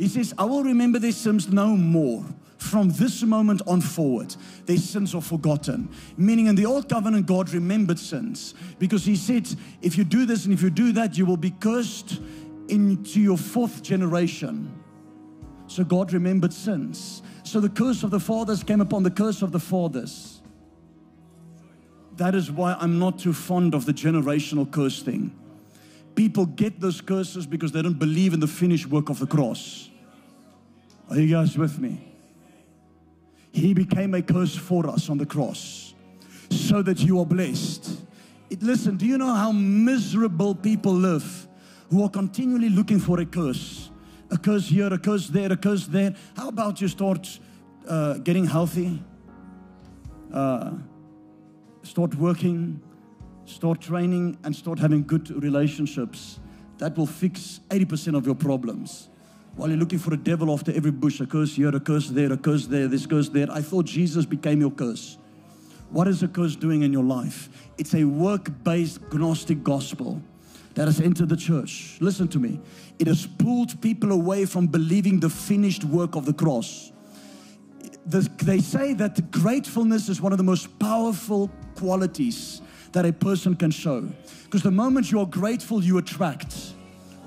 [0.00, 2.24] He says, I will remember their sins no more.
[2.56, 4.34] From this moment on forward,
[4.64, 5.90] their sins are forgotten.
[6.16, 9.46] Meaning, in the old covenant, God remembered sins because He said,
[9.82, 12.18] if you do this and if you do that, you will be cursed
[12.68, 14.72] into your fourth generation.
[15.66, 17.20] So God remembered sins.
[17.42, 20.40] So the curse of the fathers came upon the curse of the fathers.
[22.16, 25.36] That is why I'm not too fond of the generational curse thing.
[26.14, 29.89] People get those curses because they don't believe in the finished work of the cross.
[31.10, 32.00] Are you guys with me?
[33.52, 35.94] He became a curse for us on the cross
[36.50, 38.00] so that you are blessed.
[38.48, 41.48] It, listen, do you know how miserable people live
[41.90, 43.90] who are continually looking for a curse?
[44.30, 46.14] a curse here, a curse there, a curse there.
[46.36, 47.38] How about you start
[47.88, 49.02] uh, getting healthy?
[50.32, 50.72] Uh,
[51.82, 52.80] start working,
[53.44, 56.38] start training, and start having good relationships.
[56.78, 59.08] That will fix 80% of your problems.
[59.56, 62.32] While you're looking for a devil after every bush, a curse here, a curse there,
[62.32, 63.50] a curse there, this curse there.
[63.50, 65.18] I thought Jesus became your curse.
[65.90, 67.48] What is a curse doing in your life?
[67.76, 70.22] It's a work based Gnostic gospel
[70.74, 71.98] that has entered the church.
[72.00, 72.60] Listen to me.
[72.98, 76.92] It has pulled people away from believing the finished work of the cross.
[78.06, 83.70] they say that gratefulness is one of the most powerful qualities that a person can
[83.70, 84.08] show.
[84.44, 86.74] Because the moment you are grateful, you attract.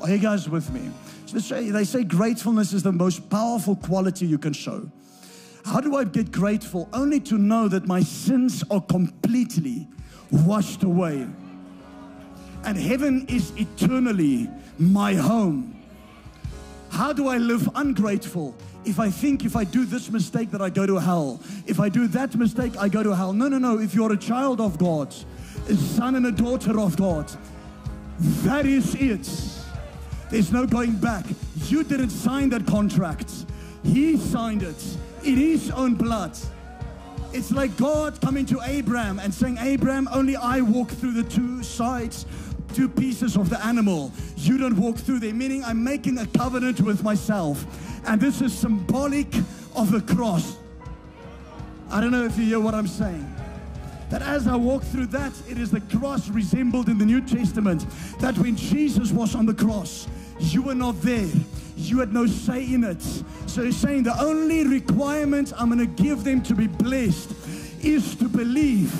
[0.01, 0.89] Are you guys with me?
[1.33, 4.89] They say gratefulness is the most powerful quality you can show.
[5.65, 6.89] How do I get grateful?
[6.93, 9.87] Only to know that my sins are completely
[10.31, 11.27] washed away
[12.65, 15.75] and heaven is eternally my home.
[16.89, 18.55] How do I live ungrateful?
[18.85, 21.89] If I think if I do this mistake that I go to hell, if I
[21.89, 23.33] do that mistake, I go to hell.
[23.33, 23.79] No, no, no.
[23.79, 25.13] If you're a child of God,
[25.67, 27.31] a son and a daughter of God,
[28.19, 29.29] that is it.
[30.33, 31.27] There's no going back.
[31.67, 33.31] You didn't sign that contract,
[33.83, 34.83] He signed it
[35.23, 36.35] in His own blood.
[37.33, 41.61] It's like God coming to Abraham and saying, Abraham, only I walk through the two
[41.61, 42.25] sides
[42.73, 44.11] two pieces of the animal.
[44.35, 47.63] You don't walk through there, meaning I'm making a covenant with myself.
[48.07, 49.31] And this is symbolic
[49.75, 50.57] of the cross.
[51.91, 53.31] I don't know if you hear what I'm saying.
[54.09, 57.85] That as I walk through that, it is the cross resembled in the New Testament.
[58.19, 60.07] That when Jesus was on the cross,
[60.39, 61.29] you were not there.
[61.75, 63.01] You had no say in it.
[63.47, 67.31] So he's saying the only requirement I'm going to give them to be blessed
[67.83, 68.93] is to believe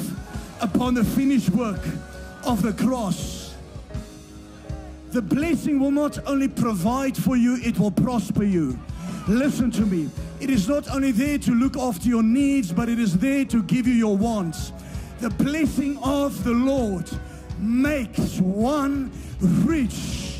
[0.61, 1.81] upon the finished work
[2.45, 3.55] of the cross.
[5.11, 8.79] The blessing will not only provide for you, it will prosper you.
[9.27, 10.09] Listen to me.
[10.41, 13.63] It is not only there to look after your needs, but it is there to
[13.63, 14.73] give you your wants.
[15.19, 17.09] The blessing of the Lord
[17.59, 20.32] makes one rich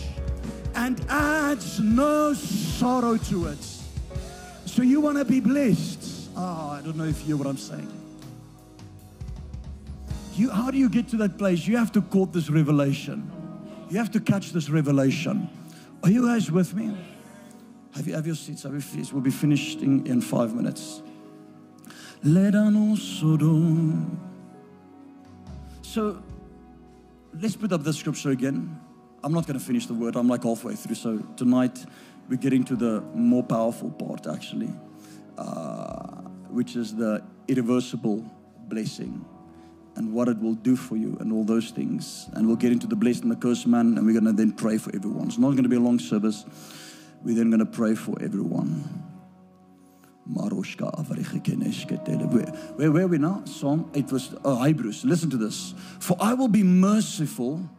[0.75, 3.63] and adds no sorrow to it.
[4.65, 6.29] So you want to be blessed.
[6.35, 7.91] Oh, I don't know if you hear what I'm saying.
[10.35, 11.67] You, how do you get to that place?
[11.67, 13.31] You have to court this revelation.
[13.89, 15.47] You have to catch this revelation.
[16.03, 16.97] Are you guys with me?
[17.93, 18.63] Have you have your seats?
[18.63, 19.13] Have your seats?
[19.13, 21.03] We'll be finished in, in five minutes.
[25.83, 26.23] So
[27.39, 28.79] let's put up the scripture again.
[29.23, 30.17] I'm not going to finish the word.
[30.17, 30.95] I'm like halfway through.
[30.95, 31.85] So tonight
[32.27, 34.69] we're getting to the more powerful part, actually,
[35.37, 38.25] uh, which is the irreversible
[38.67, 39.23] blessing
[39.95, 42.27] and what it will do for you and all those things.
[42.33, 44.51] And we'll get into the blessed and the curse man, and we're going to then
[44.51, 45.27] pray for everyone.
[45.27, 46.43] It's not going to be a long service.
[47.23, 49.03] We're then going to pray for everyone.
[52.75, 53.43] Where, where are we now?
[53.45, 55.05] Psalm 8 verse oh, Hebrews.
[55.05, 55.73] Listen to this.
[55.99, 57.69] For I will be merciful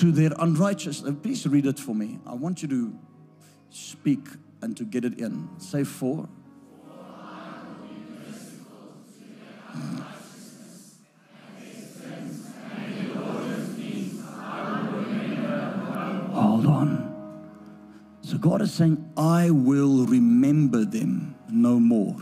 [0.00, 1.14] to their unrighteousness.
[1.22, 2.18] Please read it for me.
[2.26, 2.98] I want you to
[3.68, 4.26] speak
[4.62, 5.46] and to get it in.
[5.58, 6.26] Say for.
[16.32, 16.90] Hold on.
[18.22, 22.16] So God is saying, I will remember them no more.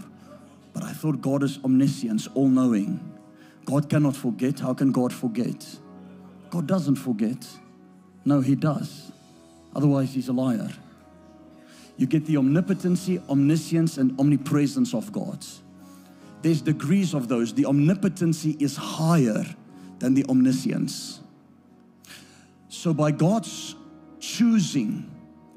[0.72, 2.99] But I thought God is omniscience, all knowing.
[3.64, 4.59] God cannot forget.
[4.59, 5.64] How can God forget?
[6.51, 7.47] God doesn't forget.
[8.29, 9.11] No, He does.
[9.74, 10.68] Otherwise, He's a liar.
[11.97, 15.45] You get the omnipotency, omniscience, and omnipresence of God.
[16.43, 17.55] There's degrees of those.
[17.55, 19.47] The omnipotency is higher
[19.99, 21.20] than the omniscience.
[22.68, 23.74] So, by God's
[24.20, 25.11] choosing,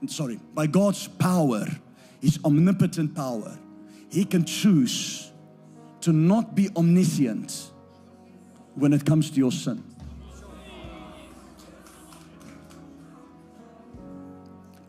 [0.07, 1.65] sorry, by God's power,
[2.22, 3.57] His omnipotent power,
[4.09, 5.30] He can choose
[5.99, 7.69] to not be omniscient
[8.76, 9.90] when it comes to your sin.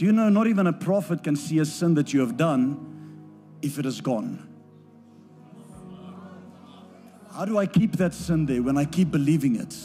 [0.03, 3.20] Do you know not even a prophet can see a sin that you have done
[3.62, 4.48] if it is gone?
[7.32, 9.76] How do I keep that sin there when I keep believing it?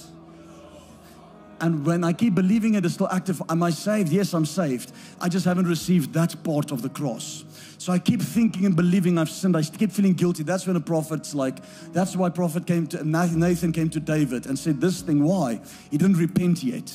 [1.62, 4.12] And when I keep believing it is still active, am I saved?
[4.12, 4.92] Yes, I'm saved.
[5.22, 7.46] I just haven't received that part of the cross.
[7.78, 9.56] So I keep thinking and believing I've sinned.
[9.56, 10.42] I keep feeling guilty.
[10.42, 11.60] That's when a prophet's like,
[11.94, 15.24] that's why prophet came to, Nathan came to David and said this thing.
[15.24, 15.62] Why?
[15.92, 16.92] He didn't repent yet.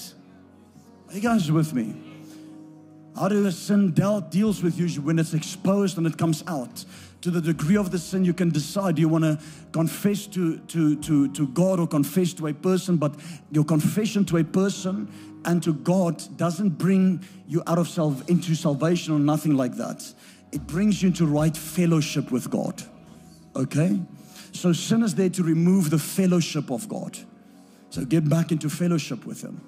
[1.06, 2.11] Are you guys with me?
[3.16, 6.84] How does sin deals with you when it's exposed and it comes out?
[7.20, 9.38] To the degree of the sin, you can decide you want to
[9.70, 13.14] confess to, to, to, to God or confess to a person, but
[13.50, 15.08] your confession to a person
[15.44, 20.02] and to God doesn't bring you out of self into salvation or nothing like that.
[20.50, 22.82] It brings you into right fellowship with God.
[23.54, 24.00] Okay?
[24.52, 27.18] So sin is there to remove the fellowship of God.
[27.90, 29.60] So get back into fellowship with Him.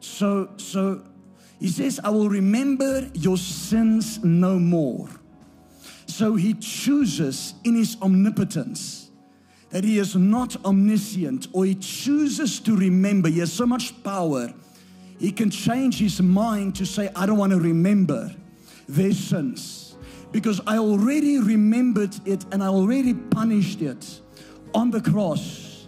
[0.00, 1.02] So, so
[1.60, 5.08] he says, I will remember your sins no more.
[6.06, 9.10] So he chooses in his omnipotence
[9.68, 13.28] that he is not omniscient or he chooses to remember.
[13.28, 14.52] He has so much power.
[15.18, 18.34] He can change his mind to say, I don't want to remember
[18.88, 19.96] their sins
[20.32, 24.20] because I already remembered it and I already punished it
[24.72, 25.86] on the cross.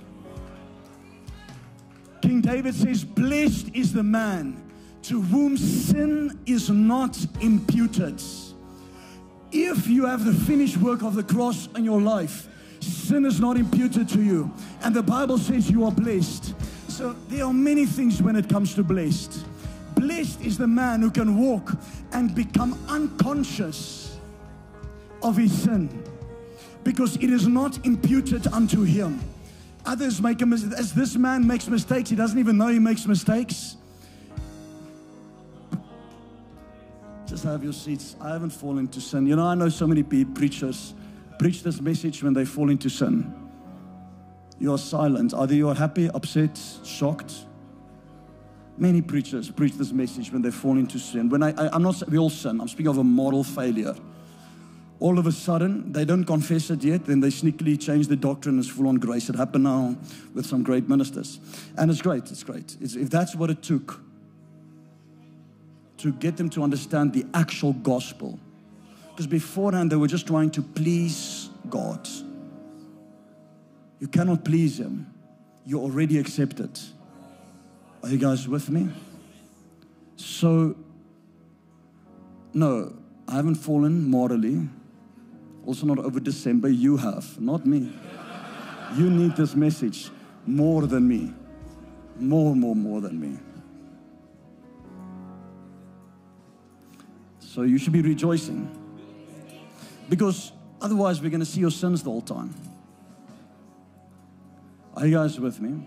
[2.20, 4.71] King David says, Blessed is the man
[5.02, 8.22] to whom sin is not imputed.
[9.50, 12.48] If you have the finished work of the cross in your life,
[12.80, 14.50] sin is not imputed to you.
[14.82, 16.54] And the Bible says you are blessed.
[16.88, 19.44] So there are many things when it comes to blessed.
[19.94, 21.72] Blessed is the man who can walk
[22.12, 24.16] and become unconscious
[25.22, 25.88] of his sin
[26.84, 29.20] because it is not imputed unto him.
[29.84, 30.78] Others make a mistake.
[30.78, 33.76] As this man makes mistakes, he doesn't even know he makes mistakes.
[37.44, 38.14] Have your seats.
[38.20, 39.26] I haven't fallen into sin.
[39.26, 40.94] You know, I know so many preachers
[41.40, 43.34] preach this message when they fall into sin.
[44.60, 45.34] You are silent.
[45.34, 47.46] Either you are happy, upset, shocked.
[48.78, 51.28] Many preachers preach this message when they fall into sin.
[51.28, 52.60] When I, I am not, we all sin.
[52.60, 53.96] I'm speaking of a moral failure.
[55.00, 58.60] All of a sudden, they don't confess it yet, then they sneakily change the doctrine
[58.60, 59.28] as full on grace.
[59.28, 59.96] It happened now
[60.32, 61.40] with some great ministers.
[61.76, 62.76] And it's great, it's great.
[62.80, 64.00] It's, if that's what it took
[66.02, 68.36] to get them to understand the actual gospel.
[69.10, 72.08] Because beforehand, they were just trying to please God.
[74.00, 75.06] You cannot please Him,
[75.64, 76.76] you're already accepted.
[78.02, 78.88] Are you guys with me?
[80.16, 80.74] So,
[82.52, 82.96] no,
[83.28, 84.68] I haven't fallen morally.
[85.64, 86.68] Also, not over December.
[86.68, 87.92] You have, not me.
[88.96, 90.10] You need this message
[90.46, 91.32] more than me.
[92.18, 93.38] More, more, more than me.
[97.52, 98.66] So you should be rejoicing.
[100.08, 102.54] Because otherwise, we're going to see your sins the whole time.
[104.96, 105.86] Are you guys with me?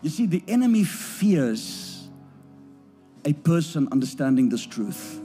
[0.00, 2.08] You see, the enemy fears
[3.26, 5.20] a person understanding this truth.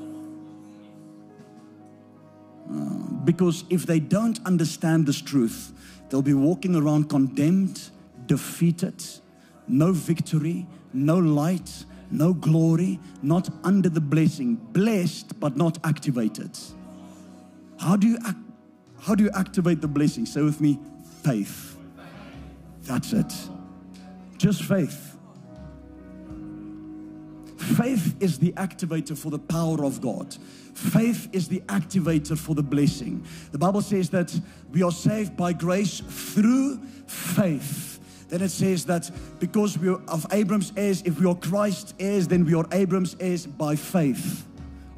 [2.69, 2.79] Uh,
[3.23, 5.71] because if they don't understand this truth,
[6.09, 7.89] they'll be walking around condemned,
[8.25, 9.01] defeated,
[9.65, 16.57] no victory, no light, no glory, not under the blessing, blessed but not activated.
[17.79, 18.37] How do you act,
[18.99, 20.25] how do you activate the blessing?
[20.25, 20.79] Say with me,
[21.23, 21.77] faith.
[22.83, 23.33] That's it.
[24.37, 25.17] Just faith.
[27.57, 30.33] Faith is the activator for the power of God.
[30.73, 33.25] Faith is the activator for the blessing.
[33.51, 34.39] The Bible says that
[34.71, 36.77] we are saved by grace through
[37.07, 37.96] faith.
[38.29, 39.09] Then it says that
[39.39, 43.15] because we are of Abram's heirs, if we are Christ's heirs, then we are Abram's
[43.19, 44.45] heirs by faith.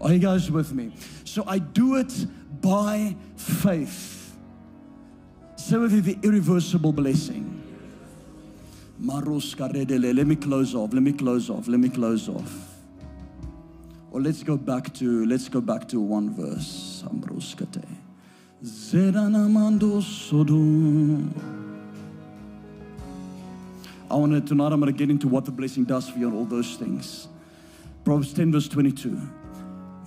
[0.02, 0.94] Are you guys with me?
[1.26, 2.14] So I do it
[2.62, 4.36] by faith.
[5.58, 7.62] So with the irreversible blessing.
[9.02, 10.94] Let me close off.
[10.94, 11.68] Let me close off.
[11.68, 12.70] Let me close off.
[14.12, 17.04] Or let's go back to let's go back to one verse.
[17.06, 17.86] Ambroskate.
[18.64, 21.59] Zedanamando sodom.
[24.12, 26.28] I want to tonight I'm going to get into what the blessing does for you
[26.28, 27.28] and all those things.
[28.03, 29.20] Proverbs 10 verse 22.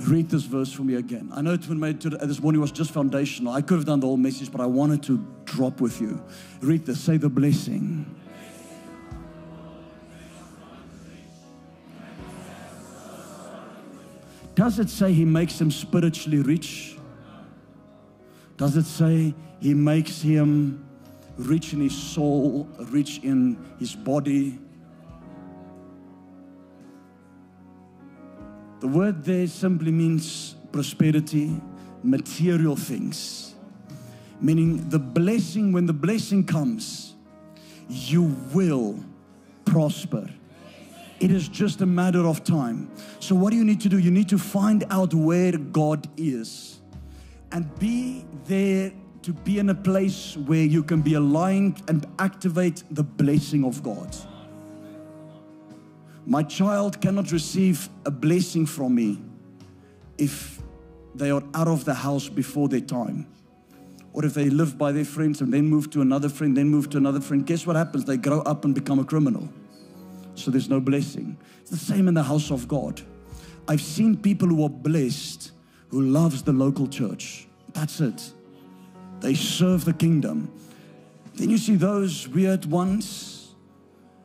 [0.09, 1.31] Read this verse for me again.
[1.33, 3.53] I know made this morning was just foundational.
[3.53, 6.21] I could have done the whole message, but I wanted to drop with you.
[6.61, 7.01] Read this.
[7.01, 8.07] Say the blessing.
[14.55, 16.99] Does it say he makes him spiritually rich?
[18.57, 20.85] Does it say he makes him
[21.37, 24.59] rich in his soul, rich in his body?
[28.81, 31.61] The word there simply means prosperity,
[32.03, 33.55] material things.
[34.41, 37.15] Meaning the blessing, when the blessing comes,
[37.89, 38.99] you will
[39.65, 40.29] prosper.
[41.21, 42.91] It is just a matter of time.
[43.21, 43.99] So, what do you need to do?
[43.99, 46.81] You need to find out where God is
[47.53, 48.93] and be there
[49.23, 53.83] to be in a place where you can be aligned and activate the blessing of
[53.83, 54.15] God.
[56.27, 59.21] My child cannot receive a blessing from me
[60.19, 60.61] if
[61.15, 63.27] they are out of the house before their time.
[64.13, 66.91] Or if they live by their friends and then move to another friend, then move
[66.91, 67.47] to another friend.
[67.47, 68.05] Guess what happens?
[68.05, 69.49] They grow up and become a criminal
[70.35, 71.37] so there's no blessing.
[71.61, 73.01] It's the same in the house of God.
[73.69, 75.53] I've seen people who are blessed
[75.89, 77.47] who loves the local church.
[77.73, 78.33] That's it.
[79.23, 80.53] They serve the kingdom.
[81.35, 83.55] Then you see those weird ones.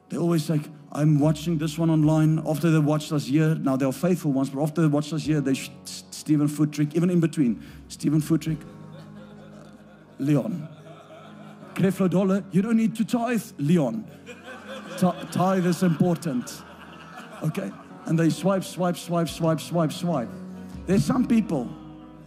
[0.09, 2.41] They're always like, I'm watching this one online.
[2.47, 5.39] After they watched us here, now they're faithful ones, but after they watched us here,
[5.39, 7.63] they sh- Steven Furtick, even in between.
[7.89, 9.69] Steven Furtick, uh,
[10.17, 10.67] Leon.
[11.75, 14.03] Creflo Dollar, you don't need to tithe, Leon.
[14.97, 16.63] Tithe is important.
[17.43, 17.71] Okay?
[18.05, 20.29] And they swipe, swipe, swipe, swipe, swipe, swipe.
[20.87, 21.69] There's some people,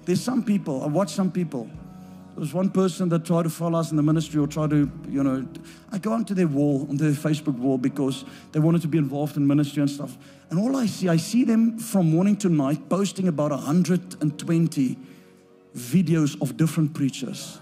[0.05, 1.68] there's some people, I watch some people.
[2.41, 4.91] There was one person that tried to follow us in the ministry or tried to,
[5.11, 5.47] you know,
[5.93, 9.36] I go onto their wall, on their Facebook wall, because they wanted to be involved
[9.36, 10.16] in ministry and stuff.
[10.49, 14.99] And all I see, I see them from morning to night posting about 120
[15.76, 17.59] videos of different preachers.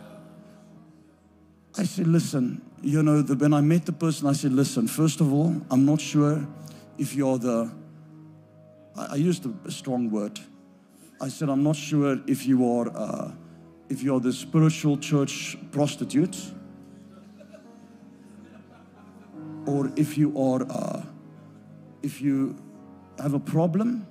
[1.76, 5.20] I said, listen, you know, the, when I met the person, I said, listen, first
[5.20, 6.47] of all, I'm not sure
[6.99, 7.72] if you're the,
[8.97, 10.39] I, I used a, a, strong word.
[11.20, 13.33] I said, I'm not sure if you are, uh,
[13.89, 16.36] if you're the spiritual church prostitute
[19.66, 21.03] or if you are, uh,
[22.03, 22.57] if you
[23.18, 24.07] have a problem.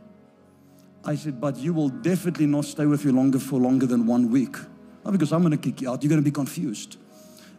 [1.05, 4.29] I said, but you will definitely not stay with you longer for longer than one
[4.29, 4.57] week.
[5.05, 6.03] Not because I'm going to kick you out.
[6.03, 6.97] You're going to be confused.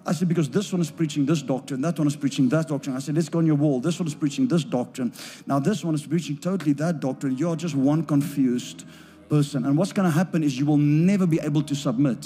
[0.05, 2.95] I said, because this one is preaching this doctrine, that one is preaching that doctrine.
[2.95, 3.81] I said, let's go on your wall.
[3.81, 5.13] This one is preaching this doctrine.
[5.47, 7.37] Now, this one is preaching totally that doctrine.
[7.37, 8.85] You're just one confused
[9.29, 9.65] person.
[9.65, 12.19] And what's going to happen is you will never be able to submit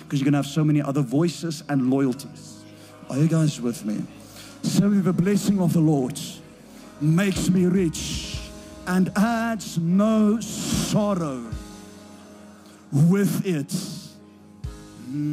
[0.00, 2.64] because you're going to have so many other voices and loyalties.
[3.10, 4.02] Are you guys with me?
[4.62, 6.18] So, the blessing of the Lord
[7.00, 8.40] makes me rich
[8.86, 11.46] and adds no sorrow
[12.90, 13.68] with it.
[15.10, 15.28] Mm.